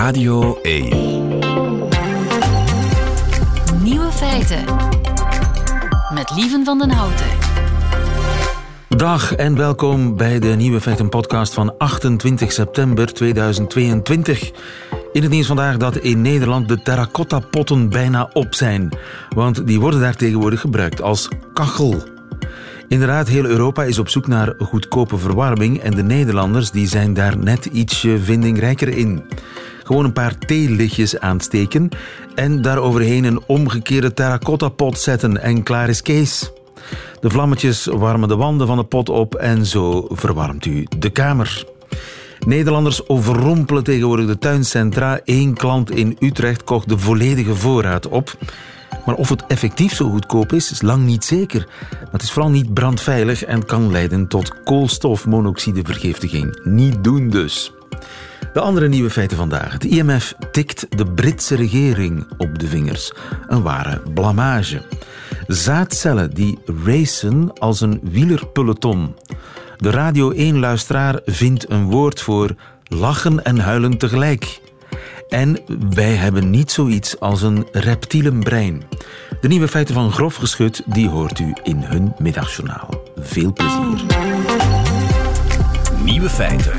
[0.00, 0.88] Radio 1.
[3.82, 4.64] Nieuwe feiten.
[6.14, 7.26] Met Lieven van den Houten.
[8.88, 14.50] Dag en welkom bij de Nieuwe Feiten podcast van 28 september 2022.
[15.12, 18.88] In het nieuws vandaag dat in Nederland de terracotta potten bijna op zijn.
[19.34, 22.02] Want die worden daar tegenwoordig gebruikt als kachel.
[22.90, 27.38] Inderdaad, heel Europa is op zoek naar goedkope verwarming en de Nederlanders die zijn daar
[27.38, 29.22] net ietsje vindingrijker in.
[29.84, 31.88] Gewoon een paar theelichtjes aansteken
[32.34, 36.52] en daaroverheen een omgekeerde terracotta pot zetten en klaar is Kees.
[37.20, 41.64] De vlammetjes warmen de wanden van de pot op en zo verwarmt u de kamer.
[42.46, 45.20] Nederlanders overrompelen tegenwoordig de tuincentra.
[45.24, 48.36] Eén klant in Utrecht kocht de volledige voorraad op.
[49.06, 51.66] Maar of het effectief zo goedkoop is, is lang niet zeker.
[52.10, 56.60] Het is vooral niet brandveilig en kan leiden tot koolstofmonoxidevergiftiging.
[56.64, 57.72] Niet doen dus.
[58.52, 59.72] De andere nieuwe feiten vandaag.
[59.72, 63.12] Het IMF tikt de Britse regering op de vingers.
[63.48, 64.82] Een ware blamage.
[65.46, 69.14] Zaadcellen die racen als een wielerpeloton.
[69.76, 74.60] De Radio 1-luisteraar vindt een woord voor lachen en huilen tegelijk.
[75.30, 75.58] En
[75.90, 78.82] wij hebben niet zoiets als een reptielenbrein.
[79.40, 82.88] De nieuwe feiten van Grof Geschut die hoort u in hun middagjournaal.
[83.16, 84.04] Veel plezier.
[86.04, 86.72] Nieuwe feiten.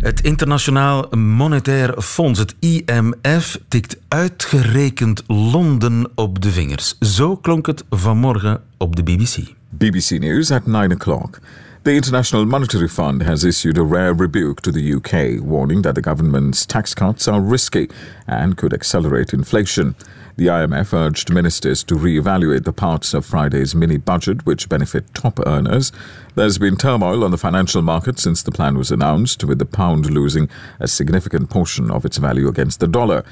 [0.00, 6.98] Het Internationaal Monetair Fonds, het IMF, tikt uitgerekend Londen op de vingers.
[6.98, 9.36] Zo klonk het vanmorgen op de BBC.
[9.68, 11.38] BBC News at 9 o'clock.
[11.84, 16.00] The International Monetary Fund has issued a rare rebuke to the UK, warning that the
[16.00, 17.90] government's tax cuts are risky
[18.24, 19.96] and could accelerate inflation.
[20.36, 25.40] The IMF urged ministers to re-evaluate the parts of Friday's mini budget which benefit top
[25.44, 25.90] earners.
[26.36, 30.08] There's been turmoil on the financial market since the plan was announced, with the pound
[30.08, 33.24] losing a significant portion of its value against the dollar.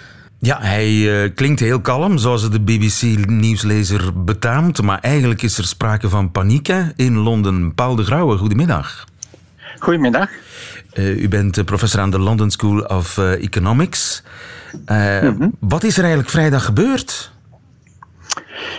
[0.42, 4.82] Ja, hij uh, klinkt heel kalm, zoals het de BBC-nieuwslezer betaamt.
[4.82, 7.74] Maar eigenlijk is er sprake van paniek hè, in Londen.
[7.74, 9.04] Paul de Grauwe, goedemiddag.
[9.78, 10.30] Goedemiddag.
[10.94, 14.22] Uh, u bent professor aan de London School of uh, Economics.
[14.72, 15.52] Mm -hmm.
[15.58, 17.32] Wat is er eigenlijk vrijdag gebeurd?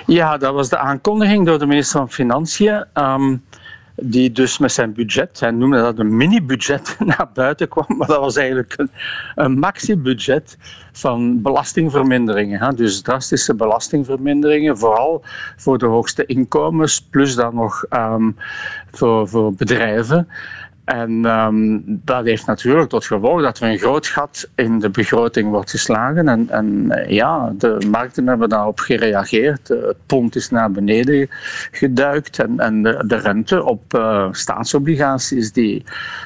[0.05, 2.85] Ja, dat was de aankondiging door de minister van Financiën.
[2.93, 3.43] Um,
[4.03, 7.85] die dus met zijn budget, hij noemde dat een mini-budget, naar buiten kwam.
[7.97, 8.89] Maar dat was eigenlijk een,
[9.35, 10.57] een maxi-budget
[10.91, 12.59] van belastingverminderingen.
[12.59, 12.73] Hè.
[12.73, 15.23] Dus drastische belastingverminderingen, vooral
[15.57, 18.35] voor de hoogste inkomens, plus dan nog um,
[18.91, 20.27] voor, voor bedrijven.
[20.85, 25.49] En um, dat heeft natuurlijk tot gevolg dat er een groot gat in de begroting
[25.49, 26.27] wordt geslagen.
[26.27, 29.67] En, en ja, de markten hebben daarop gereageerd.
[29.67, 31.27] Het pond is naar beneden
[31.71, 32.39] geduikt.
[32.39, 35.83] En, en de, de rente op uh, staatsobligaties die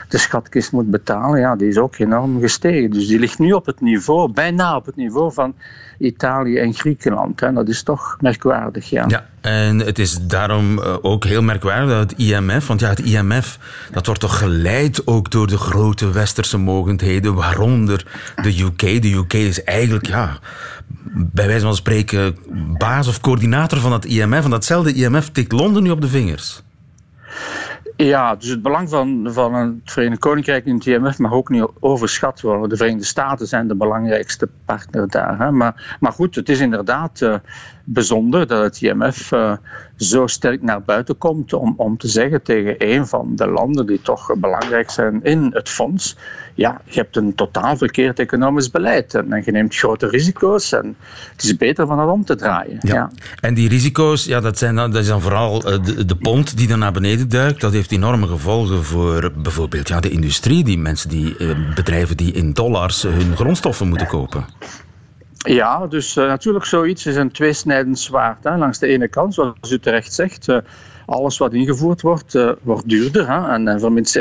[0.09, 2.91] de schatkist moet betalen, ja, die is ook enorm gestegen.
[2.91, 5.55] Dus die ligt nu op het niveau, bijna op het niveau van
[5.97, 7.41] Italië en Griekenland.
[7.41, 9.05] En dat is toch merkwaardig, ja.
[9.07, 13.59] Ja, en het is daarom ook heel merkwaardig dat het IMF, want ja, het IMF,
[13.91, 18.05] dat wordt toch geleid ook door de grote westerse mogendheden, waaronder
[18.41, 19.01] de UK.
[19.01, 20.37] De UK is eigenlijk, ja,
[21.13, 22.37] bij wijze van spreken,
[22.77, 24.43] baas of coördinator van het IMF.
[24.43, 26.63] En datzelfde IMF tikt Londen nu op de vingers.
[27.97, 31.67] Ja, dus het belang van, van het Verenigd Koninkrijk in het IMF mag ook niet
[31.79, 32.69] overschat worden.
[32.69, 35.39] De Verenigde Staten zijn de belangrijkste partner daar.
[35.39, 35.51] Hè.
[35.51, 37.35] Maar, maar goed, het is inderdaad uh,
[37.83, 39.53] bijzonder dat het IMF uh,
[39.95, 44.01] zo sterk naar buiten komt om, om te zeggen tegen een van de landen die
[44.01, 46.17] toch belangrijk zijn in het fonds.
[46.53, 50.95] Ja, je hebt een totaal verkeerd economisch beleid en, en je neemt grote risico's en
[51.31, 52.77] het is beter van het om te draaien.
[52.79, 52.93] Ja.
[52.93, 53.11] ja.
[53.39, 56.67] En die risico's, ja, dat, zijn dan, dat is dan vooral de, de pond die
[56.67, 57.61] dan naar beneden duikt.
[57.61, 61.35] Dat heeft enorme gevolgen voor bijvoorbeeld ja, de industrie, die mensen die,
[61.75, 64.45] bedrijven die in dollars hun grondstoffen moeten kopen.
[65.37, 68.43] Ja, dus uh, natuurlijk zoiets is een tweesnijdend zwaard.
[68.43, 68.57] Hè.
[68.57, 70.57] Langs de ene kant, zoals u terecht zegt, uh,
[71.05, 73.27] alles wat ingevoerd wordt, wordt duurder.
[73.27, 73.53] Hè.
[73.53, 74.15] En, en vermits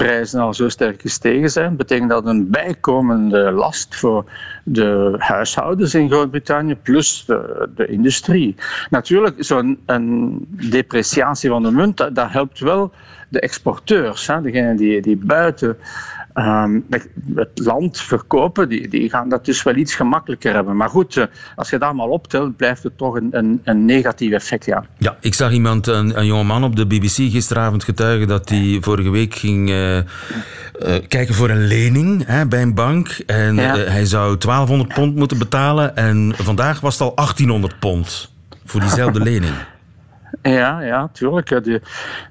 [0.00, 4.24] energieprijzen al zo sterk gestegen zijn, betekent dat een bijkomende last voor
[4.64, 8.54] de huishoudens in Groot-Brittannië plus de, industrie.
[8.90, 9.78] Natuurlijk, zo'n
[10.70, 12.92] depreciatie van de munt, dat, helpt wel
[13.28, 15.76] de exporteurs, degenen die, die buiten
[16.34, 16.86] um,
[17.34, 20.76] het land verkopen, die, die gaan dat dus wel iets gemakkelijker hebben.
[20.76, 21.24] Maar goed, uh,
[21.56, 24.64] als je dat allemaal optelt, blijft het toch een, een, een negatief effect.
[24.64, 24.84] Ja.
[24.98, 29.10] ja, ik zag iemand, een, een jongeman op de BBC gisteravond getuigen dat hij vorige
[29.10, 30.02] week ging uh, uh,
[31.08, 33.08] kijken voor een lening hè, bij een bank.
[33.26, 33.76] En ja.
[33.76, 38.32] hij zou 1200 pond moeten betalen en vandaag was het al 1800 pond
[38.64, 39.54] voor diezelfde lening.
[40.42, 41.48] Ja, ja, tuurlijk.
[41.48, 41.80] De,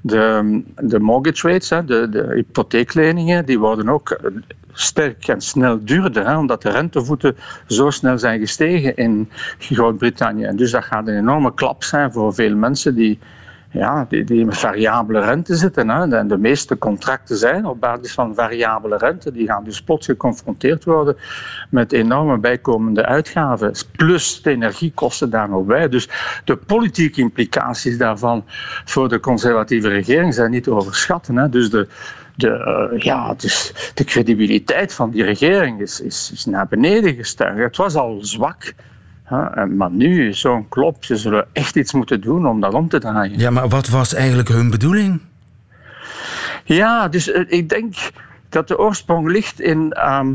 [0.01, 4.19] de, de mortgage rates, de, de hypotheekleningen, die worden ook
[4.74, 7.36] sterk en snel duurde, hè, omdat de rentevoeten
[7.68, 10.44] zo snel zijn gestegen in Groot-Brittannië.
[10.44, 13.19] En dus dat gaat een enorme klap zijn voor veel mensen die
[13.71, 15.89] ja, die, die met variabele rente zitten.
[15.89, 16.18] Hè.
[16.18, 19.31] En de meeste contracten zijn op basis van variabele rente.
[19.31, 21.18] Die gaan dus plots geconfronteerd worden
[21.69, 23.71] met enorme bijkomende uitgaven.
[23.92, 25.89] Plus de energiekosten daar nog bij.
[25.89, 26.10] Dus
[26.45, 28.44] de politieke implicaties daarvan
[28.86, 31.36] voor de conservatieve regering zijn niet te overschatten.
[31.36, 31.50] Hè.
[31.50, 31.88] Dus de,
[32.36, 37.57] de, uh, ja, dus de credibiliteit van die regering is, is, is naar beneden gestegen.
[37.57, 38.74] Het was al zwak
[39.76, 43.40] maar nu, zo'n klop, ze zullen echt iets moeten doen om dat om te draaien.
[43.40, 45.22] Ja, maar wat was eigenlijk hun bedoeling?
[46.64, 47.96] Ja, dus eh, ik denk
[48.50, 50.34] dat de oorsprong ligt in ehm,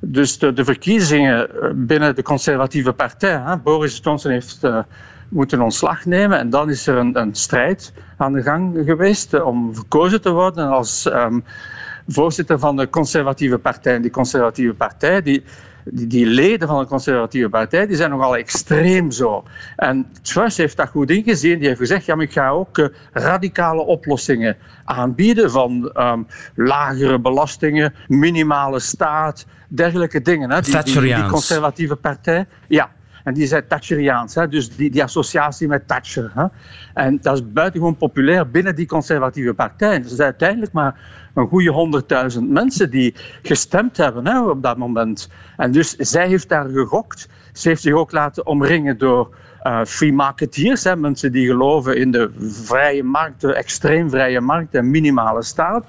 [0.00, 3.40] dus de, de, verkiezingen eh, binnen de conservatieve partij.
[3.44, 3.56] Hè.
[3.56, 4.78] Boris Johnson heeft uh,
[5.28, 9.74] moeten ontslag nemen en dan is er een, een, strijd aan de gang geweest om
[9.74, 11.44] verkozen te worden als um,
[12.08, 13.94] voorzitter van de conservatieve partij.
[13.94, 15.44] En die conservatieve partij die,
[15.92, 19.44] die, die, leden van de conservatieve partij die zijn nogal extreem zo.
[19.76, 21.58] En Truss heeft dat goed ingezien.
[21.58, 27.18] Die heeft gezegd, ja, maar ik ga ook uh, radicale oplossingen aanbieden van um, lagere
[27.18, 30.50] belastingen, minimale staat, dergelijke dingen.
[30.50, 30.60] Hè.
[30.60, 32.46] Die, die, die conservatieve partij.
[32.68, 32.90] Ja,
[33.24, 34.48] en die zijn Thatcheriaans, hè?
[34.48, 36.30] dus die, die associatie met Thatcher.
[36.34, 36.44] Hè?
[36.94, 39.94] En dat is buitengewoon populair binnen die conservatieve partij.
[39.94, 40.98] Er zijn uiteindelijk maar
[41.34, 45.30] een goede honderdduizend mensen die gestemd hebben hè, op dat moment.
[45.56, 47.28] En dus zij heeft daar gegokt.
[47.52, 52.10] Ze heeft zich ook laten omringen door uh, free marketeers, hè, mensen die geloven in
[52.10, 55.84] de vrije markt, de extreem vrije markt en minimale staat.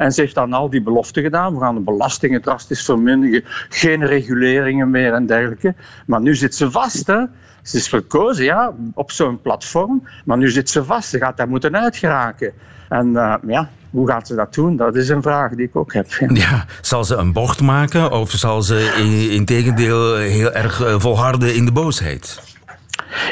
[0.00, 1.54] En ze heeft dan al die beloften gedaan.
[1.54, 5.74] We gaan de belastingen drastisch verminderen, geen reguleringen meer en dergelijke.
[6.06, 7.06] Maar nu zit ze vast.
[7.06, 7.22] Hè.
[7.62, 11.08] Ze is verkozen ja, op zo'n platform, maar nu zit ze vast.
[11.08, 12.52] Ze gaat daar moeten uitgeraken.
[12.88, 14.76] En uh, ja, hoe gaat ze dat doen?
[14.76, 16.06] Dat is een vraag die ik ook heb.
[16.28, 20.94] Ja, zal ze een bocht maken of zal ze in, in tegendeel heel erg eh,
[20.98, 22.49] volharden in de boosheid?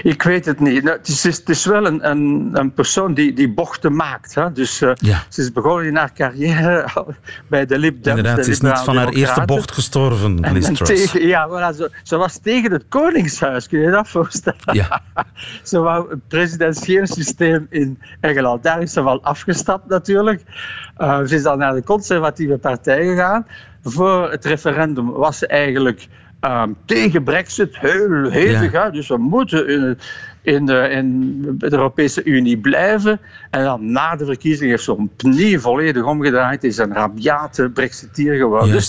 [0.02, 0.82] Ik weet het niet.
[0.82, 4.34] Nou, het, is, het, is, wel een, een, een, persoon die, die bochten maakt.
[4.34, 4.52] Hè.
[4.52, 5.24] Dus uh, ja.
[5.28, 6.88] ze is begonnen in haar carrière
[7.48, 8.16] bij de Lib Dems.
[8.16, 11.90] Inderdaad, ze is niet van haar eerste bocht gestorven, en, en tegen, Ja, voilà, ze,
[12.02, 14.58] ze, was tegen het Koningshuis, kun je je dat voorstellen?
[14.72, 15.02] Ja.
[15.62, 18.62] ze wou het presidentieel systeem in Engeland.
[18.62, 20.42] Daar is ze wel afgestapt natuurlijk.
[20.98, 23.46] Uh, ze is dan naar de conservatieve partij gegaan.
[23.82, 26.08] Voor het referendum was ze eigenlijk
[26.40, 28.72] Um, tegen Brexit, heel hevig.
[28.72, 28.90] Ja.
[28.90, 29.98] Dus we moeten in,
[30.42, 33.20] in, de, in de Europese Unie blijven.
[33.50, 36.64] En dan na de verkiezing heeft zo'n knie volledig omgedraaid.
[36.64, 38.82] Is een rabiate Brexiteer geworden.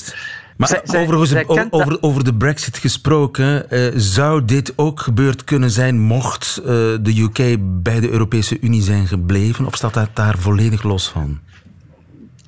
[0.57, 5.99] Maar zij, overigens, over, over, de Brexit gesproken, uh, zou dit ook gebeurd kunnen zijn
[5.99, 6.65] mocht uh,
[7.01, 9.65] de UK bij de Europese Unie zijn gebleven?
[9.65, 11.39] Of staat dat daar volledig los van?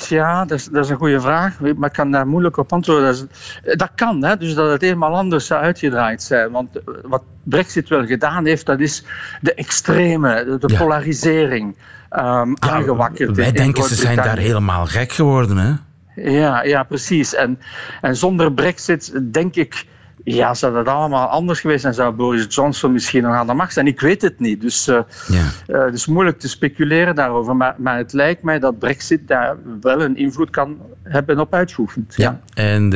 [0.10, 3.06] Ja, dat is, dat is een goede vraag, maar ik kan daar moeilijk op antwoorden.
[3.06, 6.52] Dat, is, dat kan, hè, dus dat het helemaal anders zou uitgedraaid zijn.
[6.52, 9.04] Want wat Brexit wel gedaan heeft, dat is
[9.42, 11.78] de extreme, de polarisering um,
[12.10, 13.36] ja, aangewakkerd.
[13.36, 15.74] Wij denken ze zijn daar helemaal gek geworden, hè?
[16.16, 17.36] Ja, ja precies.
[17.36, 17.60] En,
[18.02, 19.86] en zonder Brexit denk ik
[20.24, 23.74] ja, zou dat allemaal anders geweest zijn, zou Boris Johnson misschien nog aan de macht
[23.74, 23.88] zijn.
[23.88, 24.62] Ik weet het niet.
[24.62, 25.44] Dus uh, ja.
[25.68, 27.56] uh, het is moeilijk te speculeren daarover.
[27.56, 32.14] Maar, maar het lijkt mij dat Brexit daar wel een invloed kan hebben op uitgeoefend.
[32.16, 32.64] Ja, ja.
[32.64, 32.92] en uh,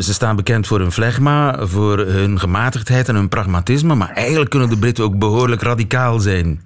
[0.00, 3.94] ze staan bekend voor hun flegma, voor hun gematigdheid en hun pragmatisme.
[3.94, 6.64] Maar eigenlijk kunnen de Britten ook behoorlijk radicaal zijn.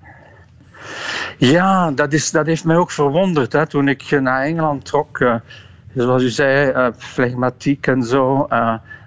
[1.38, 3.52] Ja, dat, is, dat heeft mij ook verwonderd.
[3.52, 5.24] Hè, toen ik naar Engeland trok,
[5.94, 8.48] zoals u zei, flegmatiek en zo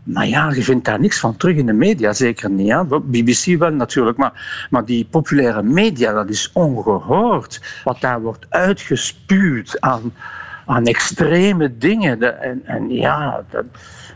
[0.04, 2.86] maar ja, je vindt daar niks van terug in de media, zeker niet.
[3.04, 7.62] BBC wel natuurlijk, maar, maar die populaire media, dat is ongehoord.
[7.84, 10.14] Wat daar wordt uitgespuwd aan,
[10.66, 12.42] aan extreme dingen.
[12.42, 13.66] En, en ja, dat,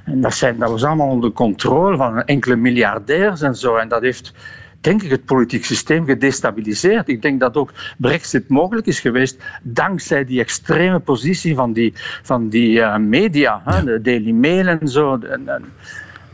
[0.03, 3.75] en dat, zijn, dat was allemaal onder controle van enkele miljardairs en zo.
[3.75, 4.33] En dat heeft
[4.81, 7.07] denk ik, het politiek systeem gedestabiliseerd.
[7.07, 11.93] Ik denk dat ook Brexit mogelijk is geweest dankzij die extreme positie van die,
[12.23, 15.17] van die uh, media, hè, de Daily Mail en zo.
[15.17, 15.63] En, en,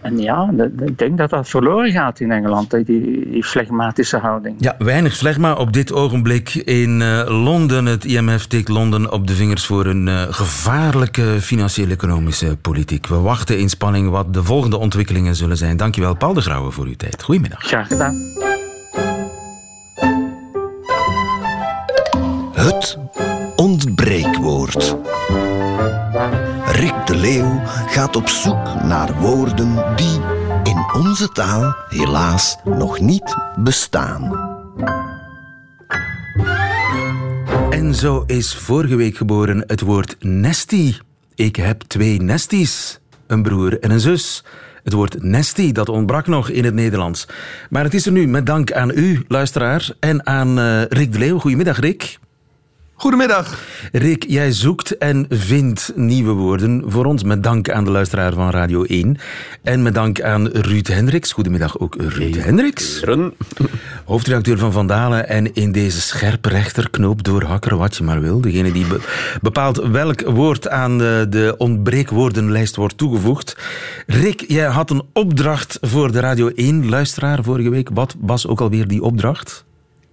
[0.01, 0.53] en ja,
[0.85, 4.55] ik denk dat dat verloren gaat in Engeland, die, die flegmatische houding.
[4.59, 7.85] Ja, weinig flegma op dit ogenblik in uh, Londen.
[7.85, 13.07] Het IMF tikt Londen op de vingers voor een uh, gevaarlijke financieel-economische politiek.
[13.07, 15.77] We wachten in spanning wat de volgende ontwikkelingen zullen zijn.
[15.77, 17.23] Dankjewel, Paul de Grauwe, voor uw tijd.
[17.23, 17.63] Goedemiddag.
[17.63, 18.32] Graag gedaan.
[22.63, 22.97] Het
[23.55, 24.95] ontbreekwoord.
[26.65, 30.19] Rick de Leeuw gaat op zoek naar woorden die
[30.63, 34.51] in onze taal helaas nog niet bestaan.
[37.69, 40.93] En zo is vorige week geboren het woord nesty.
[41.35, 44.43] Ik heb twee nesties, een broer en een zus.
[44.83, 47.27] Het woord nestie, dat ontbrak nog in het Nederlands.
[47.69, 51.19] Maar het is er nu met dank aan u, luisteraar, en aan uh, Rick de
[51.19, 51.39] Leeuw.
[51.39, 52.21] Goedemiddag, Rick.
[52.95, 53.59] Goedemiddag.
[53.91, 58.49] Rick, jij zoekt en vindt nieuwe woorden voor ons met dank aan de luisteraar van
[58.49, 59.17] Radio 1.
[59.61, 61.31] En met dank aan Ruud Hendricks.
[61.31, 63.03] Goedemiddag ook Ruud Hendricks.
[64.05, 68.41] Hoofdredacteur van Vandalen en in deze scherpe rechterknoop doorhakker wat je maar wil.
[68.41, 68.85] Degene die
[69.41, 73.57] bepaalt welk woord aan de, de ontbreekwoordenlijst wordt toegevoegd.
[74.07, 77.89] Rick, jij had een opdracht voor de Radio 1 luisteraar vorige week.
[77.93, 79.65] Wat was ook alweer die opdracht?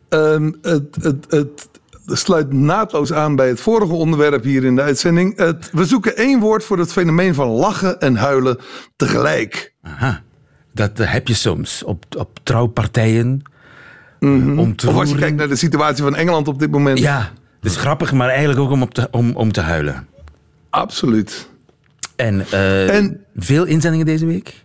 [0.09, 1.69] Um, het, het, het
[2.17, 5.37] sluit naadloos aan bij het vorige onderwerp hier in de uitzending.
[5.37, 8.59] Het, we zoeken één woord voor het fenomeen van lachen en huilen
[8.97, 9.75] tegelijk.
[9.83, 10.23] Aha,
[10.73, 13.43] dat heb je soms op, op trouwpartijen.
[14.19, 14.59] Mm -hmm.
[14.59, 16.99] Of als je kijkt naar de situatie van Engeland op dit moment.
[16.99, 20.07] Ja, het is grappig, maar eigenlijk ook om, op te, om, om te huilen.
[20.71, 21.49] Absoluut.
[22.17, 24.64] En, uh, en veel inzendingen deze week?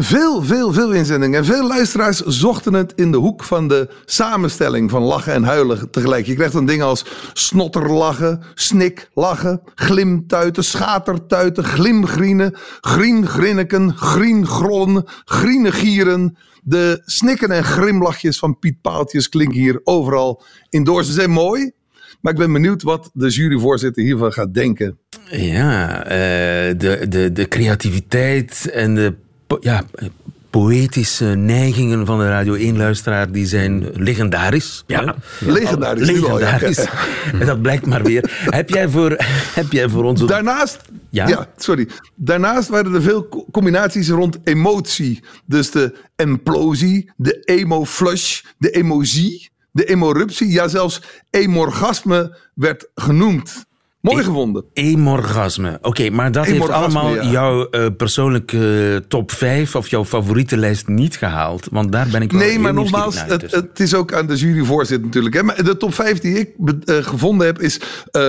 [0.00, 1.38] Veel, veel, veel inzendingen.
[1.38, 5.90] En veel luisteraars zochten het in de hoek van de samenstelling van lachen en huilen
[5.90, 6.26] tegelijk.
[6.26, 16.36] Je krijgt dan dingen als snotterlachen, sniklachen, glimtuiten, schatertuiten, glimgrienen, griengrinneken, griengrollen, grienegieren.
[16.62, 21.04] De snikken en grimlachjes van Piet Paaltjes klinken hier overal in door.
[21.04, 21.70] Ze zijn mooi,
[22.20, 24.98] maar ik ben benieuwd wat de juryvoorzitter hiervan gaat denken.
[25.30, 26.10] Ja, uh,
[26.78, 29.26] de, de, de creativiteit en de
[29.60, 29.84] ja,
[30.50, 34.84] poëtische neigingen van de Radio 1-luisteraar die zijn legendarisch.
[34.86, 36.10] Ja, legendarisch.
[36.10, 36.86] legendarisch.
[37.32, 38.46] En dat blijkt maar weer.
[38.50, 39.16] heb, jij voor,
[39.60, 40.26] heb jij voor ons...
[40.26, 40.78] Daarnaast...
[41.10, 41.28] Ja?
[41.28, 41.48] ja?
[41.56, 41.88] sorry.
[42.14, 45.22] Daarnaast waren er veel combinaties rond emotie.
[45.46, 50.48] Dus de implosie, de emo-flush, de emotie, de emoruptie.
[50.48, 53.66] Ja, zelfs emorgasme werd genoemd.
[54.00, 54.64] Mooi gevonden.
[54.72, 55.78] Emorgasme.
[55.82, 58.56] Oké, maar dat heeft allemaal jouw uh, persoonlijke
[58.92, 61.68] uh, top 5 of jouw favoriete lijst niet gehaald.
[61.70, 65.06] Want daar ben ik wel Nee, maar nogmaals, het, het, is ook aan de juryvoorzitter
[65.06, 65.34] natuurlijk.
[65.34, 65.42] Hè.
[65.42, 67.80] Maar de top 5 die ik uh, gevonden heb is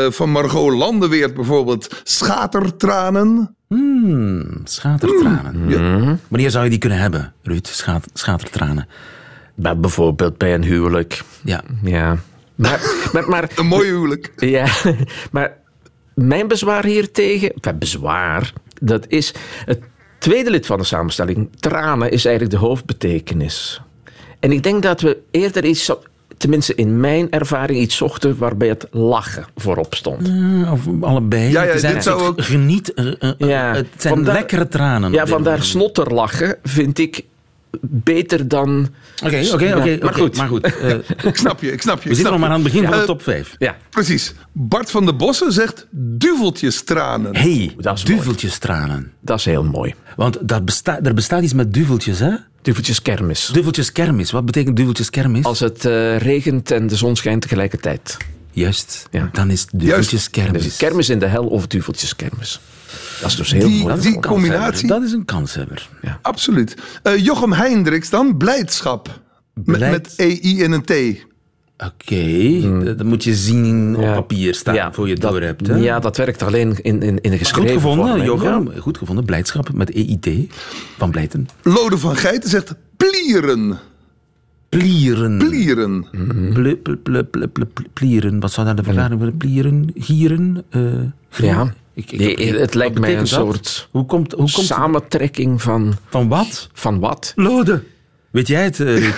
[0.09, 3.55] van Margot Landenweert bijvoorbeeld Schatertranen.
[3.67, 5.57] Hmm, schatertranen.
[5.57, 5.69] Mm.
[5.69, 6.17] Ja.
[6.27, 7.67] Wanneer zou je die kunnen hebben, Ruud?
[7.67, 8.87] Schaat, schatertranen.
[9.55, 11.23] Bij, bijvoorbeeld bij een huwelijk.
[11.41, 11.61] Ja.
[11.83, 12.17] ja.
[12.59, 14.31] Maar, maar, maar, een mooi huwelijk.
[14.35, 14.67] Ja,
[15.31, 15.57] maar
[16.13, 19.33] mijn bezwaar hiertegen, enfin, bezwaar, dat is
[19.65, 19.79] het
[20.17, 21.49] tweede lid van de samenstelling.
[21.59, 23.81] Tranen is eigenlijk de hoofdbetekenis.
[24.39, 25.91] En ik denk dat we eerder iets,
[26.37, 30.27] tenminste in mijn ervaring, iets zochten waarbij het lachen voorop stond.
[30.27, 31.51] Uh, of allebei.
[31.51, 32.41] Ja, ja, dit zou ook...
[32.43, 35.11] Geniet, uh, uh, ja, het zijn vandaar, lekkere tranen.
[35.11, 37.23] Ja, vandaar snotterlachen vind ik
[37.81, 38.87] beter dan...
[39.25, 39.97] Oké, oké, oké.
[40.01, 40.37] Maar goed.
[40.37, 40.89] Maar goed uh,
[41.31, 42.09] ik snap je, ik snap je.
[42.09, 43.55] We zitten nog maar aan het begin van de Eh, top 5.
[43.57, 43.77] Ja.
[43.89, 44.33] Precies.
[44.51, 47.35] Bart van der Bossen zegt duveltjestranen.
[47.35, 48.17] hey, Dat is mooi.
[48.17, 49.11] duveltjestranen.
[49.21, 49.93] Dat is heel mooi.
[50.15, 52.31] Want dat besta er bestaat iets met duveltjes, hè?
[52.61, 53.49] Duveltjes kermis.
[53.53, 54.31] Duveltjes kermis.
[54.31, 55.45] Wat betekent duveltjes kermis?
[55.45, 58.17] Als het uh, regent en de zon schijnt tegelijkertijd.
[58.51, 59.07] Juist.
[59.11, 59.29] Ja.
[59.33, 61.09] Dan is het duveltjes Dan kermis.
[61.09, 62.59] in de hel of duveltjes kermis.
[63.21, 64.01] Dat is dus heel Die- mooi.
[64.01, 65.89] Die combinatie- Dat is een kanshebber.
[66.21, 66.75] Absoluut.
[67.03, 69.19] Eh, Jochem Heindriks dan, blijdschap.
[69.53, 70.91] Met, Blijd- met EI en een T.
[71.85, 74.13] Oké, dat- dat moet je zien op Ja.
[74.13, 75.67] papier staan voor je het door hebt.
[75.67, 75.75] Hè?
[75.75, 78.23] Ja, dat werkt alleen in, in, in de geschreven Goed gevonden.
[78.23, 78.71] Jochem.
[78.79, 79.25] Goed gevonden.
[79.25, 80.29] Blijdschap met EIT
[80.97, 81.47] van Blijten.
[81.61, 83.79] Lode van Geiten zegt plieren.
[84.69, 85.37] Plieren.
[85.37, 86.05] Plieren.
[86.53, 88.39] Pl- pl- pl- pl- pl- pl- Plieren.
[88.39, 89.91] Wat zou daar de verklaring voor plieren?
[89.95, 90.63] Gieren?
[90.69, 90.81] eh?
[91.37, 91.73] Ja.
[91.93, 93.27] Ik, ik Nee, het lijkt mij een dat?
[93.27, 96.69] soort Hoe komt, hoe komt samentrekking van, Van wat?
[96.73, 97.33] van wat?
[97.35, 97.83] Lode.
[98.31, 99.09] Weet jij het, eh,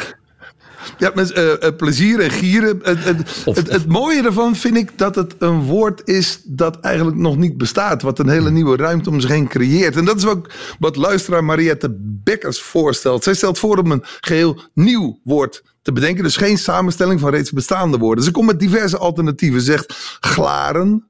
[0.97, 2.79] Ja, met eh, eh, plezier en gieren.
[2.83, 6.79] Het, het, Of- het, het mooie ervan vind ik dat het een woord is dat
[6.79, 8.01] eigenlijk nog niet bestaat.
[8.01, 9.95] Wat een hele nieuwe ruimte om zich heen creëert.
[9.95, 13.23] En dat is ook wat luisteraar Mariette Bekkers voorstelt.
[13.23, 16.23] Zij stelt voor om een geheel nieuw woord te bedenken.
[16.23, 18.23] Dus geen samenstelling van reeds bestaande woorden.
[18.23, 19.59] Ze komt met diverse alternatieven.
[19.61, 21.09] Ze Zegt glaren,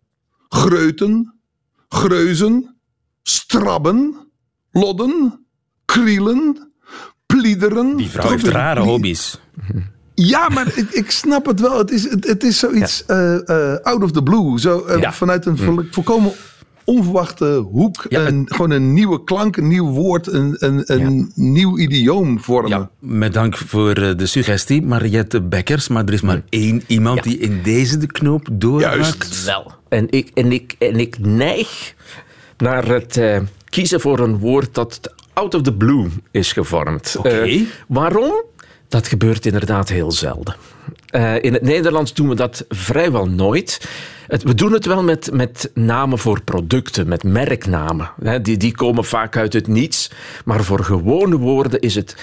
[0.49, 1.39] greuten,
[1.89, 2.77] greuzen,
[3.23, 4.27] strabben,
[4.71, 5.45] lodden,
[5.85, 6.70] krielen,
[7.97, 9.39] Die vrouw heeft rare hobby's.
[10.13, 11.77] ja, maar ik, ik snap het wel.
[11.77, 14.59] Het is, het, het is zoiets eh, eh, out of the blue.
[14.59, 15.13] Zo, eh, Ja.
[15.13, 16.31] Vanuit een vol- volkomen
[16.83, 18.05] onverwachte hoek.
[18.09, 22.69] Ja, een, gewoon een nieuwe klank, een nieuw woord, een, een, een nieuw idioom vormen.
[22.71, 25.87] Ja, met dank voor de suggestie, Mariette Bekkers.
[25.87, 28.95] Maar er is maar één iemand die in deze de knoop doorhakt.
[28.95, 29.45] Juist.
[29.45, 29.71] Wel.
[29.89, 31.93] En ik, en ik, en ik neig
[32.57, 33.21] naar het
[33.69, 34.99] kiezen voor een woord dat
[35.33, 37.15] out of the blue is gevormd.
[37.17, 37.29] Oké.
[37.29, 38.43] Eh, waarom?
[38.87, 40.55] Dat gebeurt inderdaad heel zelden.
[41.07, 43.89] Eh, in het Nederlands doen we dat vrijwel nooit.
[44.27, 48.11] Het, we doen het wel met, met namen voor producten, met merknamen.
[48.23, 50.11] Hè, die, die komen vaak uit het niets.
[50.45, 52.15] Maar voor gewone woorden is het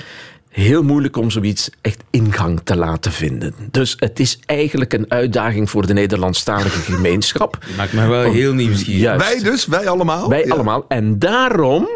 [0.48, 3.54] heel moeilijk om zoiets echt ingang te laten vinden.
[3.70, 7.58] Dus het is eigenlijk een uitdaging voor de Nederlandstalige gemeenschap.
[7.76, 9.00] Maakt mij wel heel nieuwsgierig.
[9.00, 9.42] Juist.
[9.42, 10.28] Wij dus, wij allemaal.
[10.28, 10.54] Wij Ja.
[10.54, 10.84] allemaal.
[10.88, 11.88] En daarom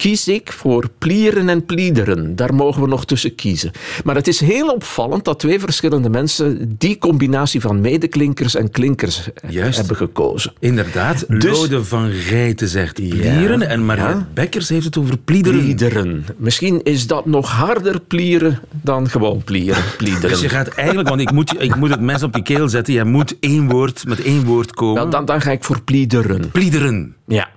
[0.00, 2.36] kies ik voor plieren en pliederen.
[2.36, 3.70] Daar mogen we nog tussen kiezen.
[4.04, 9.32] Maar het is heel opvallend dat twee verschillende mensen die combinatie van medeklinkers en klinkers
[9.34, 9.78] eh, Juist.
[9.78, 10.52] hebben gekozen.
[10.58, 14.28] Inderdaad, Dus- Lode van Rijten zegt plieren en Mariette Ja.
[14.34, 15.60] Bekkers heeft het over pliederen.
[15.60, 16.24] Pliederen.
[16.36, 19.82] Misschien is dat nog harder plieren dan gewoon plieren.
[19.98, 20.30] Pliederen.
[20.30, 22.94] Dus je gaat eigenlijk, want ik moet, ik moet het mes op je keel zetten,
[22.94, 24.94] jij moet één woord met één woord komen.
[24.94, 26.50] Wel, dan, dan ga ik voor pliederen.
[26.50, 27.14] Pliederen.
[27.26, 27.48] Ja.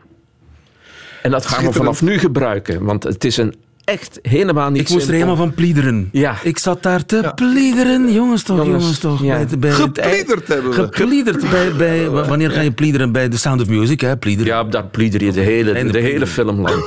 [1.24, 4.90] En dat gaan we vanaf nu gebruiken, want het is een echt helemaal niet Ik
[4.90, 6.10] moest er helemaal van pliederen.
[6.12, 6.36] Ja.
[6.44, 8.14] Ik zat daar te pliederen.
[8.14, 9.24] Jongens toch, jongens, Jongens, toch.
[9.24, 9.46] ja.
[9.60, 10.76] Bij, Gepliederd hebben we.
[10.76, 11.50] Gepliederd.
[11.50, 13.12] Bij, bij, wanneer ga je pliederen?
[13.12, 14.18] Bij The Sound of Music, hè?
[14.18, 14.54] Pliederen.
[14.54, 16.84] Ja, daar plieder je de hele, En de de hele film lang.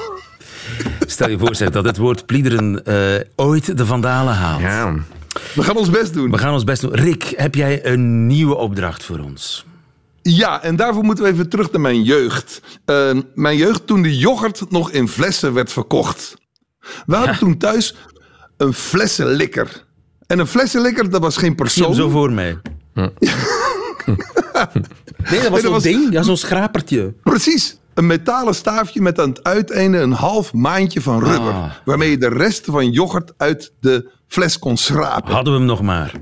[1.06, 2.96] Stel je voor zeg, dat het woord pliederen eh,
[3.36, 4.60] ooit de vandalen haalt.
[4.60, 4.94] Ja.
[5.54, 6.30] We gaan ons best doen.
[6.30, 6.94] We gaan ons best doen.
[6.94, 9.66] Rick, heb jij een nieuwe opdracht voor ons?
[10.28, 12.60] Ja, en daarvoor moeten we even terug naar mijn jeugd.
[12.84, 16.34] Eh, mijn jeugd toen de yoghurt nog in flessen werd verkocht.
[17.06, 17.94] We hadden toen thuis
[18.56, 19.84] een flessenlikker.
[20.26, 21.94] En een flessenlikker, dat was geen persoon.
[21.94, 22.58] zo voor mij.
[25.30, 26.12] Nee, dat was dat zo'n was- ding.
[26.12, 27.14] Ja, zo'n schrapertje.
[27.22, 27.78] Precies.
[27.94, 31.52] Een metalen staafje met aan het uiteinde een half maandje van rubber.
[31.52, 31.70] Ah.
[31.84, 35.32] Waarmee je de resten van yoghurt uit de fles kon schrapen.
[35.34, 36.12] Hadden we hem nog maar.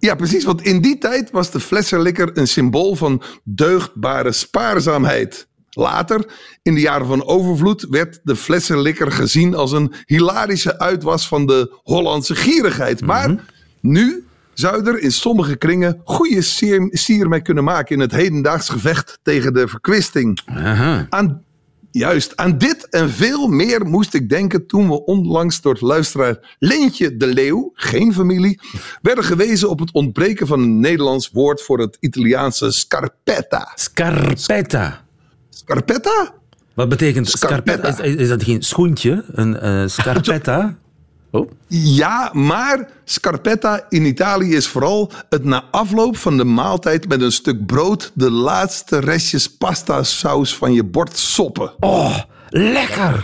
[0.00, 0.44] Ja, precies.
[0.44, 5.48] Want in die tijd was de flessenlikker een symbool van deugdbare spaarzaamheid.
[5.70, 6.24] Later,
[6.62, 11.78] in de jaren van overvloed, werd de flessenlikker gezien als een hilarische uitwas van de
[11.82, 13.00] Hollandse gierigheid.
[13.00, 13.44] Maar
[13.80, 18.68] nu zou er in sommige kringen goede sier, sier mee kunnen maken in het hedendaags
[18.68, 20.40] gevecht tegen de verkwisting.
[20.46, 21.06] Aha.
[21.10, 21.44] Aan,
[21.90, 26.56] juist, aan dit en veel meer moest ik denken toen we onlangs door het luisteraar
[26.58, 28.60] Leentje de Leeuw, geen familie,
[29.02, 33.72] werden gewezen op het ontbreken van een Nederlands woord voor het Italiaanse scarpetta.
[33.74, 35.04] Scarpetta.
[35.50, 36.34] Scarpetta?
[36.74, 37.72] Wat betekent Scarpetta.
[37.72, 38.02] scarpetta?
[38.02, 39.24] Is, is dat geen schoentje?
[39.32, 40.76] Een eh, scarpetta?
[41.30, 41.50] Oh.
[41.66, 47.32] Ja, maar scarpetta in Italië is vooral het na afloop van de maaltijd met een
[47.32, 51.72] stuk brood de laatste restjes pasta saus van je bord soppen.
[51.80, 53.22] Oh, lekker.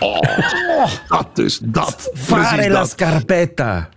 [1.08, 2.10] Dat dus, dat.
[2.14, 3.88] Fare la scarpetta.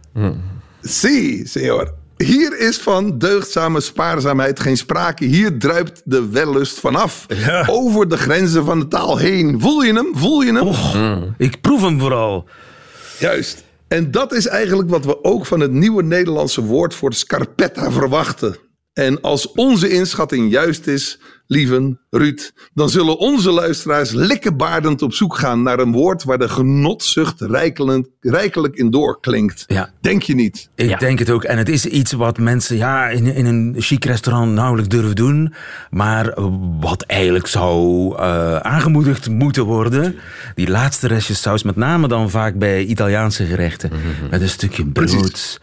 [0.82, 1.94] Si, senor.
[2.18, 5.26] Hier is van deugdzame spaarzaamheid geen sprake.
[5.26, 7.26] Hier druipt de wellust vanaf.
[7.28, 7.66] Ja.
[7.68, 9.62] Over de grenzen van de taal heen.
[9.62, 10.12] Voel je hem?
[10.14, 10.68] Voel je hem?
[10.68, 12.46] Oh, ik proef hem vooral.
[13.20, 13.64] Juist.
[13.90, 18.56] En dat is eigenlijk wat we ook van het nieuwe Nederlandse woord voor scarpetta verwachten.
[19.00, 25.38] En als onze inschatting juist is, lieven Ruud, dan zullen onze luisteraars likkebaardend op zoek
[25.38, 29.64] gaan naar een woord waar de genotzucht rijkelijk, rijkelijk in doorklinkt.
[29.68, 29.90] Ja.
[30.02, 30.70] Denk je niet?
[30.76, 30.98] Ik Ja.
[30.98, 31.44] denk het ook.
[31.44, 35.54] En het is iets wat mensen ja, in, in een chic restaurant nauwelijks durven doen.
[35.90, 36.34] Maar
[36.80, 40.16] wat eigenlijk zou eh, aangemoedigd moeten worden.
[40.56, 43.92] Die laatste restjes saus, met name dan vaak bij Italiaanse gerechten.
[44.32, 45.10] Met een stukje brood.
[45.10, 45.60] Precies.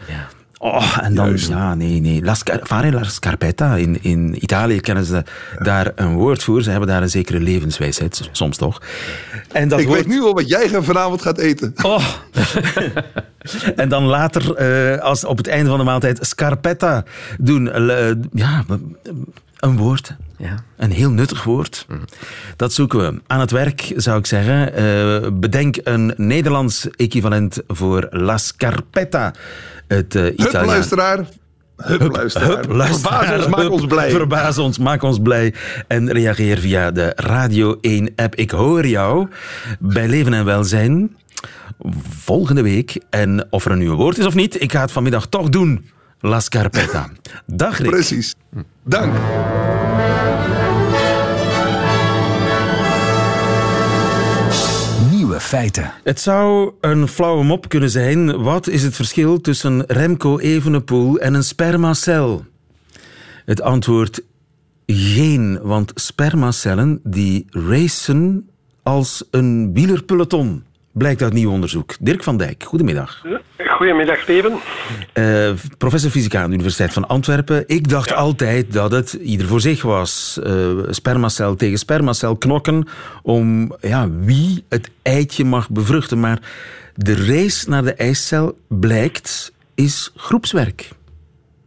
[0.59, 1.49] Oh, en dan, Juist.
[1.49, 2.23] ja, nee, nee.
[2.23, 3.77] La fare la scarpetta.
[3.77, 5.23] In, in Italië kennen ze
[5.59, 6.62] daar een woord voor.
[6.62, 8.83] Ze hebben daar een zekere levenswijsheid, soms toch.
[9.53, 9.99] En dat Ik woord...
[9.99, 11.75] weet nu al wat jij vanavond gaat eten.
[11.83, 12.05] Oh.
[13.77, 17.05] en dan later, eh, als op het einde van de maaltijd, scarpetta
[17.38, 17.73] doen.
[17.73, 18.64] Eh, ja,
[19.57, 20.16] een woord.
[20.38, 20.55] Ja.
[20.77, 21.87] Een heel nuttig woord.
[22.57, 23.20] Dat zoeken we.
[23.27, 24.75] Aan het werk, zou ik zeggen.
[24.75, 29.35] Eh, bedenk een Nederlands equivalent voor la scarpetta.
[29.87, 31.18] Het uh, Hup, luisteraar.
[31.77, 32.64] Hup, luisteraar.
[32.64, 34.11] Verbaas ons, maak ons blij.
[34.11, 35.55] Verbaas ons, maak ons blij.
[35.87, 38.35] En reageer via de Radio 1-app.
[38.35, 39.29] Ik hoor jou
[39.79, 41.16] bij Leven en Welzijn
[42.09, 43.01] volgende week.
[43.11, 45.90] En of er een nieuw woord is of niet, ik ga het vanmiddag toch doen.
[46.20, 47.11] La Scarpetta.
[47.46, 47.90] Dag Rick.
[47.90, 48.35] Precies.
[48.85, 49.14] Dank.
[55.11, 55.93] Nieuwe feiten.
[56.05, 58.43] Het zou een flauwe mop kunnen zijn.
[58.43, 62.45] Wat is het verschil tussen Remco Evenepoel en een spermacel?
[63.45, 64.23] Het antwoord
[64.87, 68.49] geen, want spermacellen die racen
[68.83, 70.65] als een wielerpeloton.
[70.93, 71.97] Blijkt uit nieuw onderzoek.
[72.01, 73.23] Dirk van Dijk, goedemiddag.
[73.77, 74.53] Goedemiddag, Steven.
[75.12, 77.65] Eh, professor fysica aan de Universiteit van Antwerpen.
[77.67, 80.41] Ik dacht altijd dat het ieder voor zich was.
[80.45, 80.53] Eh,
[80.89, 82.89] spermacel tegen spermacel knokken
[83.23, 86.21] om ja, wie het eitje mag bevruchten.
[86.21, 86.39] Maar
[86.95, 90.89] de race naar de eicel blijkt is groepswerk.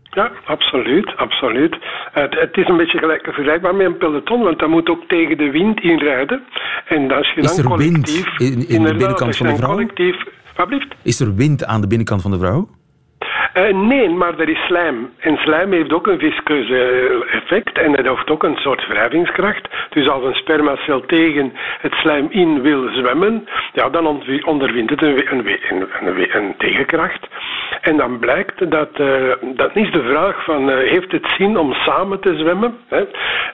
[0.03, 1.15] Ja, absoluut.
[1.17, 1.77] absoluut.
[2.11, 5.37] Het, het is een beetje gelijk, vergelijkbaar met een peloton, want dat moet ook tegen
[5.37, 6.43] de wind inrijden.
[6.87, 8.37] En als je Is dan er collectief...
[8.37, 9.69] wind in- in de binnenkant van de vrouw?
[9.71, 10.15] Collectief?
[11.03, 12.69] Is er wind aan de binnenkant van de vrouw?
[13.53, 15.09] Eh, nee, maar er is slijm.
[15.19, 19.67] En slijm heeft ook een visceuze eh, effect en het heeft ook een soort wrijvingskracht.
[19.89, 25.33] Dus als een spermacel tegen het slijm in wil zwemmen, ja, dan ondervindt het een,
[25.33, 27.27] een, een, tegenkracht.
[27.81, 32.19] En dan blijkt dat, eh, dat is de vraag van, heeft het zin om samen
[32.19, 32.77] te zwemmen?
[32.87, 33.03] Hè?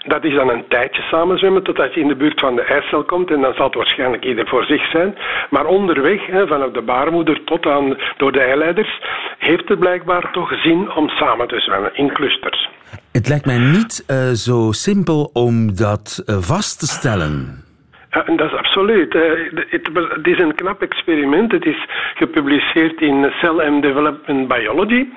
[0.06, 3.04] Dat is dan een tijdje samen zwemmen totdat je in de buurt van de eicel
[3.04, 5.18] komt en dan zal het waarschijnlijk ieder voor zich zijn.
[5.50, 9.02] Maar onderweg, hè, vanaf de baarmoeder tot aan door de eileiders,
[9.38, 12.70] heeft het blijkbaar toch zin om samen te zwemmen in clusters.
[13.12, 17.64] Het lijkt mij niet eh, zo simpel om dat eh, vast te stellen.
[18.12, 19.16] Ja, en dat is absoluut.
[19.16, 19.22] Eh,
[19.70, 21.52] Het, is een knap experiment.
[21.52, 21.80] Het is
[22.16, 25.08] gepubliceerd in Cell and Development Biology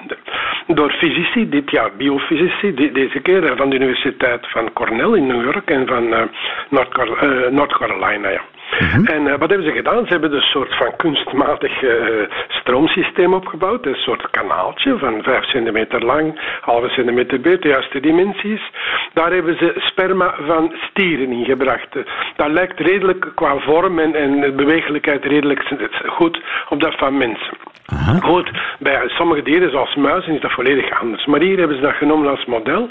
[0.67, 5.43] door fysici, dit jaar biofysici, de- deze keer van de Universiteit van Cornell in New
[5.45, 6.09] York en van
[6.71, 7.51] North, Car- eh,
[8.71, 9.15] Ja.
[9.15, 10.07] En eh, wat hebben ze gedaan?
[10.07, 11.97] Ze hebben een soort van kunstmatig eh,
[12.49, 13.87] stroomsysteem opgebouwd.
[13.87, 18.71] Een soort kanaaltje van 5 centimeter lang, halve centimeter breed, de juiste dimensies.
[19.13, 21.97] Daar hebben ze sperma van stieren in gebracht.
[21.97, 22.03] Eh,
[22.37, 25.63] Dat lijkt redelijk qua vorm en, en bewegelijkheid redelijk
[26.07, 27.57] goed op dat van mensen.
[28.23, 31.27] Goed, bij sommige dieren zoals muizen is dat volledig anders.
[31.27, 32.89] Maar hier hebben ze dat genomen als model.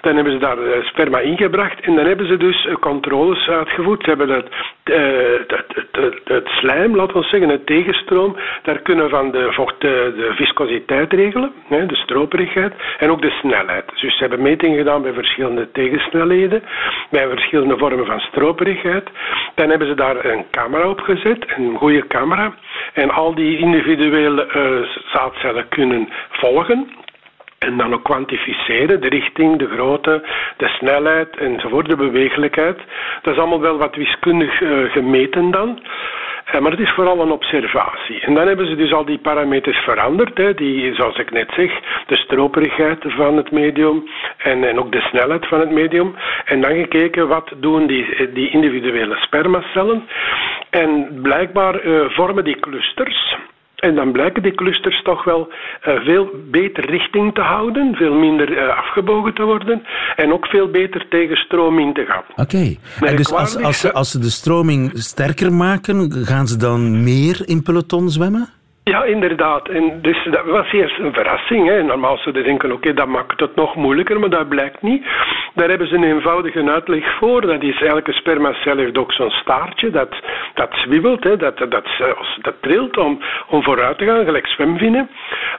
[0.00, 4.02] Dan hebben ze daar sperma ingebracht en dan hebben ze dus controles uitgevoerd.
[4.02, 4.46] Ze hebben dat,
[4.84, 10.32] het, het, slijm, laten we zeggen, het tegenstroom, daar kunnen van de, vocht, de, de
[10.34, 13.84] viscositeit regelen, hè, de stroperigheid, en ook de snelheid.
[13.88, 16.62] Dus ze hebben metingen gedaan bij verschillende tegensnelheden,
[17.10, 19.08] bij verschillende vormen van stroperigheid.
[19.54, 22.54] Dan hebben ze daar een camera op gezet, een goede camera,
[22.92, 27.03] en al die individuele eh, zaadcellen kunnen volgen.
[27.64, 30.22] En dan ook kwantificeren, de richting, de grootte,
[30.56, 32.78] de snelheid enzovoort, de bewegelijkheid.
[33.22, 35.80] Dat is allemaal wel wat wiskundig eh, gemeten dan.
[36.44, 38.20] Eh, maar het is vooral een observatie.
[38.20, 40.38] En dan hebben ze dus al die parameters veranderd.
[40.38, 41.72] Hè, die, zoals ik net zeg,
[42.06, 46.14] de stroperigheid van het medium en, en ook de snelheid van het medium.
[46.44, 50.08] En dan gekeken wat doen die, die individuele spermacellen.
[50.70, 53.36] En blijkbaar eh, vormen die clusters.
[53.76, 58.58] En dan blijken die clusters toch wel eh, veel beter richting te houden, veel minder
[58.58, 59.82] eh, afgebogen te worden
[60.16, 62.24] en ook veel beter tegen stroom in te gaan.
[62.36, 62.76] Oké.
[63.00, 67.42] En dus als, als, ze, als ze de stroming sterker maken, gaan ze dan meer
[67.48, 68.48] in peloton zwemmen?
[68.84, 69.68] Ja, inderdaad.
[69.68, 71.68] En dus dat was eerst een verrassing.
[71.68, 71.82] Hè.
[71.82, 75.06] Normaal zouden ze denken, oké, dat maakt het nog moeilijker, maar dat blijkt niet.
[75.54, 77.40] Daar hebben ze een eenvoudige uitleg voor.
[77.40, 80.08] Dat is, elke spermacel heeft ook zo'n staartje dat,
[80.54, 81.86] dat zwiebelt, hè, dat, dat,
[82.42, 85.10] dat, trilt om, om vooruit te gaan, gelijk zwemvinnen.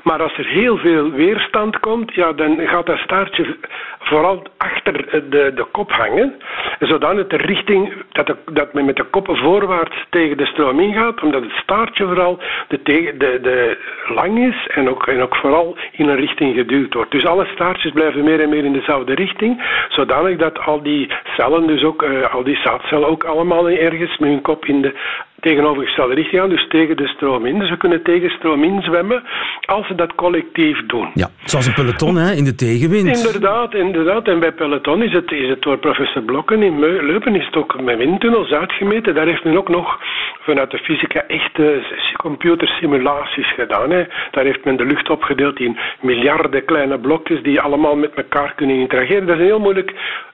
[0.04, 3.58] Maar als er heel veel weerstand komt, ja, dan gaat dat staartje
[4.00, 4.94] vooral achter
[5.30, 6.34] de, de kop hangen,
[6.80, 11.42] zodanig de richting, dat, dat men met de koppen voorwaarts tegen de stroom ingaat, omdat
[11.42, 13.78] het staartje vooral de, tegen, de, de
[14.14, 17.12] lang is en ook, en ook vooral in een richting geduwd wordt.
[17.12, 21.68] Dus alle staartjes blijven meer en meer in dezelfde richting, zodanig dat al die cellen,
[21.68, 24.94] dus ook uh, al die zaadcellen, ook allemaal ergens met hun kop in de
[25.40, 27.60] tegenovergestelde richting gaan, dus tegen de stroom in.
[27.60, 29.24] Dus we kunnen tegen stroom inzwemmen
[29.66, 31.10] als ze dat collectief doen.
[31.14, 33.26] Ja, zoals een peloton hè, in de tegenwind.
[33.26, 34.28] Inderdaad, inderdaad.
[34.28, 37.82] En bij peloton is het, is het door professor Blokken in Leuven is het ook
[37.82, 39.16] met windtunnels uitgemeten.
[39.16, 40.00] Daar heeft men ook nog
[40.40, 41.84] vanuit de fysica echte
[42.18, 43.90] computersimulaties gedaan.
[43.90, 44.04] Hè.
[44.32, 48.76] Daar heeft men de lucht opgedeeld in miljarden kleine blokjes die allemaal met elkaar kunnen
[48.76, 49.26] interageren.
[49.26, 49.94] Dat is een heel moeilijk